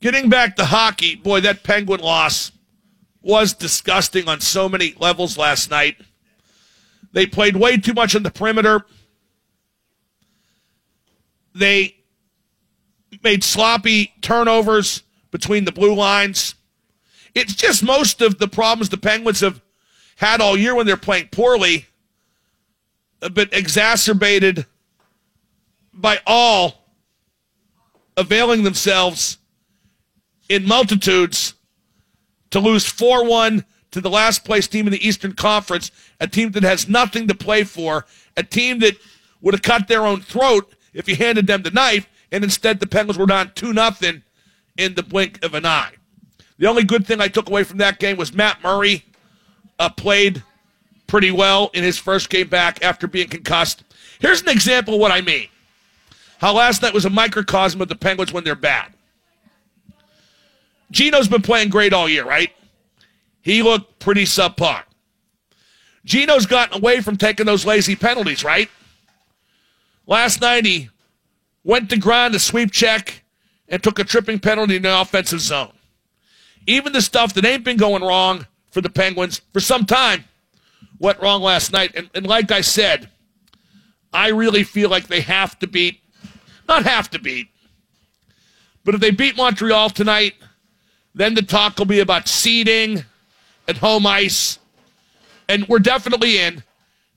Getting 0.00 0.28
back 0.28 0.56
to 0.56 0.64
hockey, 0.64 1.14
boy, 1.14 1.40
that 1.42 1.62
Penguin 1.62 2.00
loss 2.00 2.50
was 3.22 3.54
disgusting 3.54 4.28
on 4.28 4.40
so 4.40 4.68
many 4.68 4.94
levels 4.98 5.38
last 5.38 5.70
night. 5.70 5.96
They 7.12 7.26
played 7.26 7.56
way 7.56 7.76
too 7.76 7.94
much 7.94 8.16
on 8.16 8.24
the 8.24 8.30
perimeter. 8.30 8.84
They 11.54 11.96
made 13.22 13.44
sloppy 13.44 14.14
turnovers 14.20 15.02
between 15.30 15.64
the 15.64 15.72
blue 15.72 15.94
lines. 15.94 16.54
It's 17.34 17.54
just 17.54 17.82
most 17.82 18.22
of 18.22 18.38
the 18.38 18.48
problems 18.48 18.88
the 18.88 18.96
Penguins 18.96 19.40
have 19.40 19.60
had 20.16 20.40
all 20.40 20.56
year 20.56 20.74
when 20.74 20.86
they're 20.86 20.96
playing 20.96 21.28
poorly, 21.30 21.86
but 23.20 23.52
exacerbated 23.52 24.66
by 26.00 26.20
all 26.26 26.86
availing 28.16 28.64
themselves 28.64 29.38
in 30.48 30.66
multitudes 30.66 31.54
to 32.50 32.60
lose 32.60 32.86
4 32.86 33.24
1 33.24 33.64
to 33.92 34.00
the 34.00 34.10
last 34.10 34.44
place 34.44 34.68
team 34.68 34.86
in 34.86 34.92
the 34.92 35.06
Eastern 35.06 35.32
Conference, 35.32 35.90
a 36.20 36.26
team 36.26 36.52
that 36.52 36.62
has 36.62 36.88
nothing 36.88 37.26
to 37.28 37.34
play 37.34 37.64
for, 37.64 38.06
a 38.36 38.42
team 38.42 38.78
that 38.80 38.96
would 39.40 39.54
have 39.54 39.62
cut 39.62 39.88
their 39.88 40.06
own 40.06 40.20
throat 40.20 40.72
if 40.92 41.08
you 41.08 41.16
handed 41.16 41.46
them 41.46 41.62
the 41.62 41.70
knife, 41.70 42.08
and 42.30 42.44
instead 42.44 42.78
the 42.78 42.86
Penguins 42.86 43.18
were 43.18 43.26
down 43.26 43.52
2 43.54 43.72
nothing 43.72 44.22
in 44.76 44.94
the 44.94 45.02
blink 45.02 45.42
of 45.44 45.54
an 45.54 45.66
eye. 45.66 45.92
The 46.58 46.66
only 46.66 46.84
good 46.84 47.06
thing 47.06 47.20
I 47.20 47.28
took 47.28 47.48
away 47.48 47.64
from 47.64 47.78
that 47.78 47.98
game 47.98 48.16
was 48.16 48.34
Matt 48.34 48.62
Murray 48.62 49.04
uh, 49.78 49.88
played 49.88 50.42
pretty 51.06 51.30
well 51.30 51.70
in 51.74 51.82
his 51.82 51.98
first 51.98 52.30
game 52.30 52.48
back 52.48 52.84
after 52.84 53.06
being 53.08 53.28
concussed. 53.28 53.82
Here's 54.20 54.42
an 54.42 54.48
example 54.48 54.94
of 54.94 55.00
what 55.00 55.10
I 55.10 55.22
mean. 55.22 55.48
How 56.40 56.54
last 56.54 56.80
night 56.80 56.94
was 56.94 57.04
a 57.04 57.10
microcosm 57.10 57.82
of 57.82 57.88
the 57.88 57.94
Penguins 57.94 58.32
when 58.32 58.44
they're 58.44 58.54
bad. 58.54 58.94
Gino's 60.90 61.28
been 61.28 61.42
playing 61.42 61.68
great 61.68 61.92
all 61.92 62.08
year, 62.08 62.24
right? 62.24 62.50
He 63.42 63.62
looked 63.62 63.98
pretty 63.98 64.24
subpar. 64.24 64.84
Gino's 66.04 66.46
gotten 66.46 66.78
away 66.78 67.02
from 67.02 67.18
taking 67.18 67.44
those 67.44 67.66
lazy 67.66 67.94
penalties, 67.94 68.42
right? 68.42 68.70
Last 70.06 70.40
night 70.40 70.64
he 70.64 70.88
went 71.62 71.90
to 71.90 71.98
ground 71.98 72.34
a 72.34 72.38
sweep 72.38 72.72
check 72.72 73.22
and 73.68 73.82
took 73.82 73.98
a 73.98 74.04
tripping 74.04 74.38
penalty 74.38 74.76
in 74.76 74.82
the 74.82 75.00
offensive 75.00 75.40
zone. 75.40 75.72
Even 76.66 76.94
the 76.94 77.02
stuff 77.02 77.34
that 77.34 77.44
ain't 77.44 77.64
been 77.64 77.76
going 77.76 78.02
wrong 78.02 78.46
for 78.70 78.80
the 78.80 78.88
Penguins 78.88 79.42
for 79.52 79.60
some 79.60 79.84
time 79.84 80.24
went 80.98 81.20
wrong 81.20 81.42
last 81.42 81.70
night. 81.70 81.92
And, 81.94 82.08
and 82.14 82.26
like 82.26 82.50
I 82.50 82.62
said, 82.62 83.10
I 84.10 84.28
really 84.28 84.64
feel 84.64 84.88
like 84.88 85.06
they 85.06 85.20
have 85.20 85.58
to 85.58 85.66
beat, 85.66 86.00
not 86.70 86.86
have 86.86 87.10
to 87.10 87.18
beat, 87.18 87.48
but 88.84 88.94
if 88.94 89.00
they 89.00 89.10
beat 89.10 89.36
Montreal 89.36 89.90
tonight, 89.90 90.34
then 91.14 91.34
the 91.34 91.42
talk 91.42 91.78
will 91.78 91.86
be 91.86 92.00
about 92.00 92.28
seeding 92.28 93.04
and 93.68 93.76
home 93.76 94.06
ice. 94.06 94.58
And 95.48 95.66
we're 95.68 95.80
definitely 95.80 96.38
in. 96.38 96.62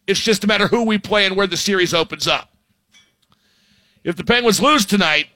It's 0.07 0.19
just 0.19 0.43
a 0.43 0.47
matter 0.47 0.67
who 0.67 0.83
we 0.83 0.97
play 0.97 1.25
and 1.25 1.35
where 1.35 1.47
the 1.47 1.55
series 1.55 1.93
opens 1.93 2.27
up. 2.27 2.49
If 4.03 4.15
the 4.15 4.23
Penguins 4.23 4.61
lose 4.61 4.85
tonight, 4.85 5.27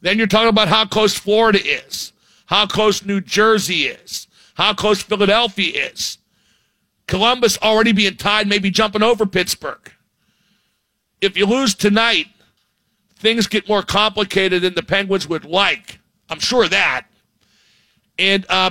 then 0.00 0.18
you're 0.18 0.28
talking 0.28 0.50
about 0.50 0.68
how 0.68 0.86
close 0.86 1.14
Florida 1.14 1.58
is, 1.64 2.12
how 2.46 2.66
close 2.66 3.04
New 3.04 3.20
Jersey 3.20 3.86
is, 3.86 4.28
how 4.54 4.74
close 4.74 5.02
Philadelphia 5.02 5.86
is. 5.90 6.18
Columbus 7.08 7.58
already 7.58 7.92
being 7.92 8.16
tied, 8.16 8.46
maybe 8.46 8.70
jumping 8.70 9.02
over 9.02 9.26
Pittsburgh. 9.26 9.90
If 11.20 11.36
you 11.36 11.46
lose 11.46 11.74
tonight, 11.74 12.26
things 13.18 13.46
get 13.46 13.68
more 13.68 13.82
complicated 13.82 14.62
than 14.62 14.74
the 14.74 14.82
Penguins 14.82 15.28
would 15.28 15.44
like. 15.44 15.98
I'm 16.30 16.40
sure 16.40 16.64
of 16.64 16.70
that. 16.70 17.06
And 18.18 18.46
uh, 18.48 18.70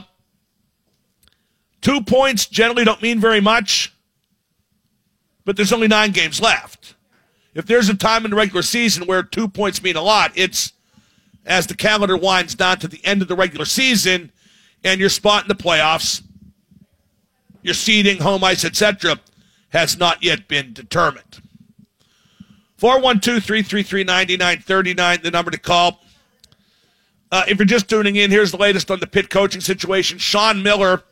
two 1.81 2.01
points 2.01 2.45
generally 2.45 2.83
don't 2.83 3.01
mean 3.01 3.19
very 3.19 3.41
much, 3.41 3.93
but 5.45 5.55
there's 5.55 5.73
only 5.73 5.87
nine 5.87 6.11
games 6.11 6.41
left. 6.41 6.95
If 7.53 7.65
there's 7.65 7.89
a 7.89 7.95
time 7.95 8.23
in 8.25 8.31
the 8.31 8.37
regular 8.37 8.61
season 8.61 9.07
where 9.07 9.23
two 9.23 9.47
points 9.47 9.81
mean 9.81 9.95
a 9.95 10.01
lot, 10.01 10.31
it's 10.35 10.73
as 11.45 11.67
the 11.67 11.75
calendar 11.75 12.17
winds 12.17 12.55
down 12.55 12.77
to 12.79 12.87
the 12.87 13.03
end 13.05 13.21
of 13.21 13.27
the 13.27 13.35
regular 13.35 13.65
season 13.65 14.31
and 14.83 14.99
your 14.99 15.09
spot 15.09 15.43
in 15.43 15.47
the 15.47 15.55
playoffs, 15.55 16.21
your 17.63 17.73
seeding, 17.73 18.19
home 18.19 18.43
ice, 18.43 18.63
etc., 18.63 19.19
has 19.69 19.97
not 19.97 20.23
yet 20.23 20.47
been 20.47 20.73
determined. 20.73 21.41
412 22.77 23.43
333 23.43 24.03
9939, 24.03 25.19
the 25.23 25.31
number 25.31 25.51
to 25.51 25.57
call. 25.57 25.99
Uh, 27.31 27.43
if 27.47 27.57
you're 27.57 27.65
just 27.65 27.89
tuning 27.89 28.15
in, 28.15 28.31
here's 28.31 28.51
the 28.51 28.57
latest 28.57 28.89
on 28.89 28.99
the 28.99 29.07
Pitt 29.07 29.29
coaching 29.29 29.61
situation. 29.61 30.17
Sean 30.17 30.63
Miller 30.63 31.03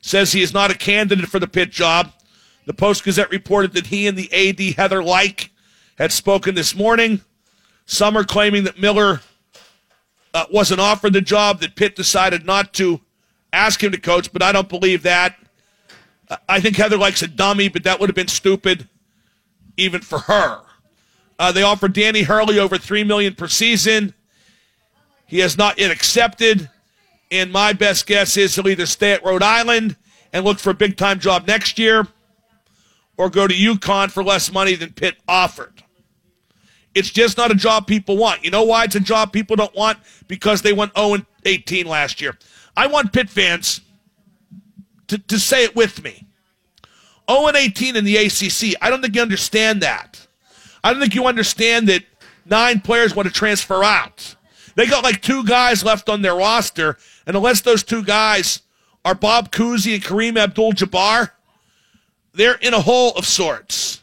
says 0.00 0.32
he 0.32 0.42
is 0.42 0.52
not 0.52 0.70
a 0.70 0.76
candidate 0.76 1.28
for 1.28 1.38
the 1.38 1.48
Pitt 1.48 1.70
job. 1.70 2.12
The 2.66 2.74
Post 2.74 3.04
Gazette 3.04 3.30
reported 3.30 3.72
that 3.72 3.86
he 3.86 4.06
and 4.06 4.16
the 4.16 4.32
AD 4.32 4.76
Heather 4.76 5.02
Lyke 5.02 5.50
had 5.96 6.12
spoken 6.12 6.54
this 6.54 6.76
morning. 6.76 7.22
Some 7.86 8.16
are 8.16 8.24
claiming 8.24 8.64
that 8.64 8.78
Miller 8.78 9.20
uh, 10.32 10.46
wasn't 10.52 10.80
offered 10.80 11.12
the 11.12 11.20
job, 11.20 11.60
that 11.60 11.74
Pitt 11.74 11.96
decided 11.96 12.46
not 12.46 12.72
to 12.74 13.00
ask 13.52 13.82
him 13.82 13.92
to 13.92 14.00
coach, 14.00 14.32
but 14.32 14.42
I 14.42 14.52
don't 14.52 14.68
believe 14.68 15.02
that. 15.02 15.36
I 16.48 16.60
think 16.60 16.76
Heather 16.76 16.96
Lyke's 16.96 17.22
a 17.22 17.28
dummy, 17.28 17.68
but 17.68 17.84
that 17.84 17.98
would 17.98 18.08
have 18.08 18.16
been 18.16 18.28
stupid 18.28 18.88
even 19.76 20.00
for 20.00 20.20
her. 20.20 20.62
Uh, 21.38 21.52
they 21.52 21.62
offered 21.62 21.92
Danny 21.92 22.22
Hurley 22.22 22.58
over 22.58 22.78
three 22.78 23.04
million 23.04 23.34
per 23.34 23.48
season. 23.48 24.14
He 25.26 25.38
has 25.38 25.56
not 25.56 25.78
yet 25.78 25.90
accepted, 25.90 26.68
And 27.30 27.50
my 27.50 27.72
best 27.72 28.06
guess 28.06 28.36
is 28.36 28.54
he'll 28.54 28.68
either 28.68 28.84
stay 28.84 29.12
at 29.12 29.24
Rhode 29.24 29.42
Island 29.42 29.96
and 30.32 30.44
look 30.44 30.58
for 30.58 30.70
a 30.70 30.74
big 30.74 30.96
time 30.96 31.18
job 31.18 31.46
next 31.46 31.78
year 31.78 32.06
or 33.16 33.30
go 33.30 33.46
to 33.46 33.54
UConn 33.54 34.10
for 34.10 34.22
less 34.22 34.52
money 34.52 34.74
than 34.74 34.92
Pitt 34.92 35.16
offered. 35.26 35.82
It's 36.94 37.10
just 37.10 37.38
not 37.38 37.50
a 37.50 37.54
job 37.54 37.86
people 37.86 38.16
want. 38.16 38.44
You 38.44 38.50
know 38.50 38.64
why 38.64 38.84
it's 38.84 38.94
a 38.94 39.00
job 39.00 39.32
people 39.32 39.56
don't 39.56 39.74
want? 39.74 39.98
Because 40.28 40.62
they 40.62 40.72
went 40.72 40.94
0 40.96 41.18
18 41.44 41.86
last 41.86 42.20
year. 42.20 42.36
I 42.76 42.86
want 42.86 43.12
Pitt 43.12 43.30
fans 43.30 43.80
to, 45.08 45.18
to 45.18 45.38
say 45.38 45.64
it 45.64 45.74
with 45.74 46.04
me. 46.04 46.26
0 47.30 47.50
18 47.54 47.96
in 47.96 48.04
the 48.04 48.16
ACC. 48.16 48.76
I 48.82 48.90
don't 48.90 49.00
think 49.00 49.14
you 49.14 49.22
understand 49.22 49.80
that. 49.82 50.21
I 50.84 50.92
don't 50.92 51.00
think 51.00 51.14
you 51.14 51.26
understand 51.26 51.88
that 51.88 52.04
nine 52.44 52.80
players 52.80 53.14
want 53.14 53.28
to 53.28 53.34
transfer 53.34 53.84
out. 53.84 54.36
They 54.74 54.86
got 54.86 55.04
like 55.04 55.20
two 55.20 55.44
guys 55.44 55.84
left 55.84 56.08
on 56.08 56.22
their 56.22 56.34
roster, 56.34 56.96
and 57.26 57.36
unless 57.36 57.60
those 57.60 57.82
two 57.82 58.02
guys 58.02 58.62
are 59.04 59.14
Bob 59.14 59.50
Cousy 59.50 59.94
and 59.94 60.02
Kareem 60.02 60.38
Abdul 60.38 60.72
Jabbar, 60.72 61.30
they're 62.32 62.54
in 62.54 62.74
a 62.74 62.80
hole 62.80 63.12
of 63.12 63.26
sorts. 63.26 64.02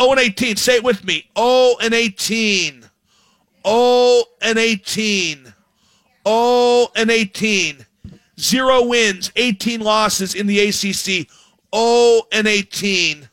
0 0.00 0.12
and 0.12 0.20
18. 0.20 0.56
Say 0.56 0.76
it 0.76 0.84
with 0.84 1.04
me. 1.04 1.28
0 1.36 1.74
and 1.82 1.94
18. 1.94 2.84
0 3.66 4.22
and 4.40 4.58
18. 4.58 5.54
0 6.26 6.86
and 6.96 7.10
18. 7.10 7.86
Zero 8.40 8.86
wins, 8.86 9.30
18 9.36 9.80
losses 9.80 10.34
in 10.34 10.46
the 10.46 10.58
ACC. 10.58 11.28
0 11.74 12.22
and 12.32 12.46
18. 12.46 13.28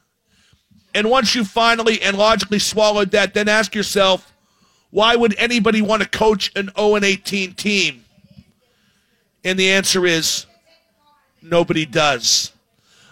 And 1.00 1.10
once 1.10 1.34
you 1.34 1.46
finally 1.46 2.02
and 2.02 2.18
logically 2.18 2.60
swallowed 2.60 3.12
that, 3.12 3.34
then 3.34 3.48
ask 3.48 3.74
yourself, 3.74 4.34
why 4.90 5.16
would 5.16 5.34
anybody 5.38 5.82
want 5.82 6.04
to 6.04 6.10
coach 6.10 6.52
an 6.58 6.72
0 6.76 6.96
and 6.96 7.06
18 7.06 7.54
team? 7.54 8.04
And 9.46 9.58
the 9.58 9.72
answer 9.72 10.06
is 10.06 10.46
nobody 11.42 11.86
does. 11.86 12.52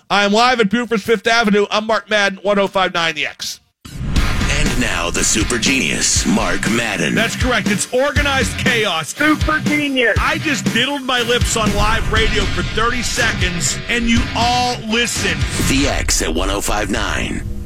I 0.10 0.26
am 0.26 0.34
live 0.34 0.60
at 0.60 0.69
Buford's 0.69 1.04
Fifth 1.04 1.28
Avenue. 1.28 1.65
I'm 1.71 1.88
Mark 1.88 2.10
Madden, 2.10 2.39
1059 2.39 3.15
The 3.15 3.26
X. 3.26 3.62
And 3.86 4.82
now 4.82 5.10
the 5.10 5.23
super 5.23 5.58
genius, 5.58 6.26
Mark 6.26 6.69
Madden. 6.69 7.15
That's 7.15 7.41
correct. 7.41 7.69
It's 7.71 7.93
organized 7.93 8.58
chaos. 8.58 9.15
Super 9.15 9.60
genius. 9.60 10.17
I 10.19 10.39
just 10.39 10.65
diddled 10.73 11.04
my 11.04 11.21
lips 11.21 11.56
on 11.56 11.73
live 11.73 12.12
radio 12.12 12.43
for 12.47 12.63
30 12.63 13.02
seconds, 13.02 13.78
and 13.88 14.10
you 14.10 14.19
all 14.36 14.78
listened. 14.89 15.39
the 15.69 15.88
X 15.88 16.21
at 16.21 16.34
1059. 16.34 17.57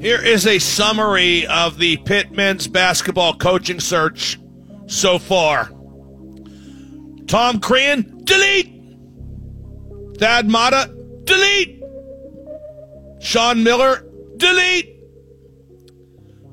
Here 0.00 0.22
is 0.24 0.46
a 0.46 0.58
summary 0.58 1.46
of 1.46 1.76
the 1.76 1.98
Pitt 1.98 2.32
men's 2.32 2.66
basketball 2.66 3.34
coaching 3.36 3.80
search 3.80 4.38
so 4.86 5.18
far. 5.18 5.70
Tom 7.26 7.60
Crean, 7.60 8.22
delete. 8.24 8.72
Thad 10.16 10.48
Matta, 10.48 10.90
delete. 11.24 11.82
Sean 13.20 13.62
Miller, 13.62 14.02
delete. 14.38 14.98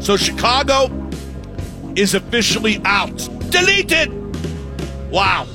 So 0.00 0.16
Chicago 0.16 0.90
is 1.96 2.14
officially 2.14 2.80
out. 2.84 3.16
Deleted! 3.50 4.12
Wow. 5.10 5.46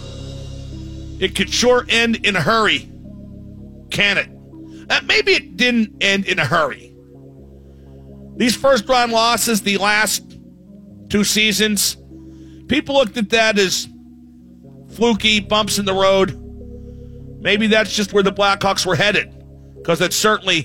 It 1.23 1.35
could 1.35 1.49
sure 1.49 1.85
end 1.87 2.25
in 2.25 2.35
a 2.35 2.41
hurry. 2.41 2.79
Can 3.91 4.17
it? 4.17 4.29
Uh, 4.89 4.99
maybe 5.05 5.31
it 5.31 5.55
didn't 5.55 6.03
end 6.03 6.25
in 6.25 6.37
a 6.37 6.43
hurry. 6.43 6.93
These 8.35 8.57
first 8.57 8.89
round 8.89 9.13
losses, 9.13 9.61
the 9.61 9.77
last 9.77 10.37
two 11.07 11.23
seasons, 11.23 11.95
people 12.67 12.95
looked 12.95 13.15
at 13.15 13.29
that 13.29 13.57
as 13.57 13.87
fluky 14.95 15.39
bumps 15.39 15.79
in 15.79 15.85
the 15.85 15.93
road. 15.93 16.37
Maybe 17.39 17.67
that's 17.67 17.95
just 17.95 18.11
where 18.11 18.23
the 18.23 18.33
Blackhawks 18.33 18.85
were 18.85 18.97
headed, 18.97 19.33
because 19.77 19.99
that's 19.99 20.17
certainly 20.17 20.63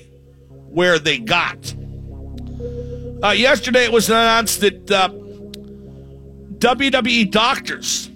where 0.49 0.99
they 0.99 1.19
got. 1.19 1.73
Uh, 3.23 3.29
yesterday, 3.29 3.85
it 3.85 3.93
was 3.93 4.09
announced 4.09 4.59
that 4.59 4.91
uh, 4.91 5.07
WWE 6.57 7.31
doctors 7.31 8.08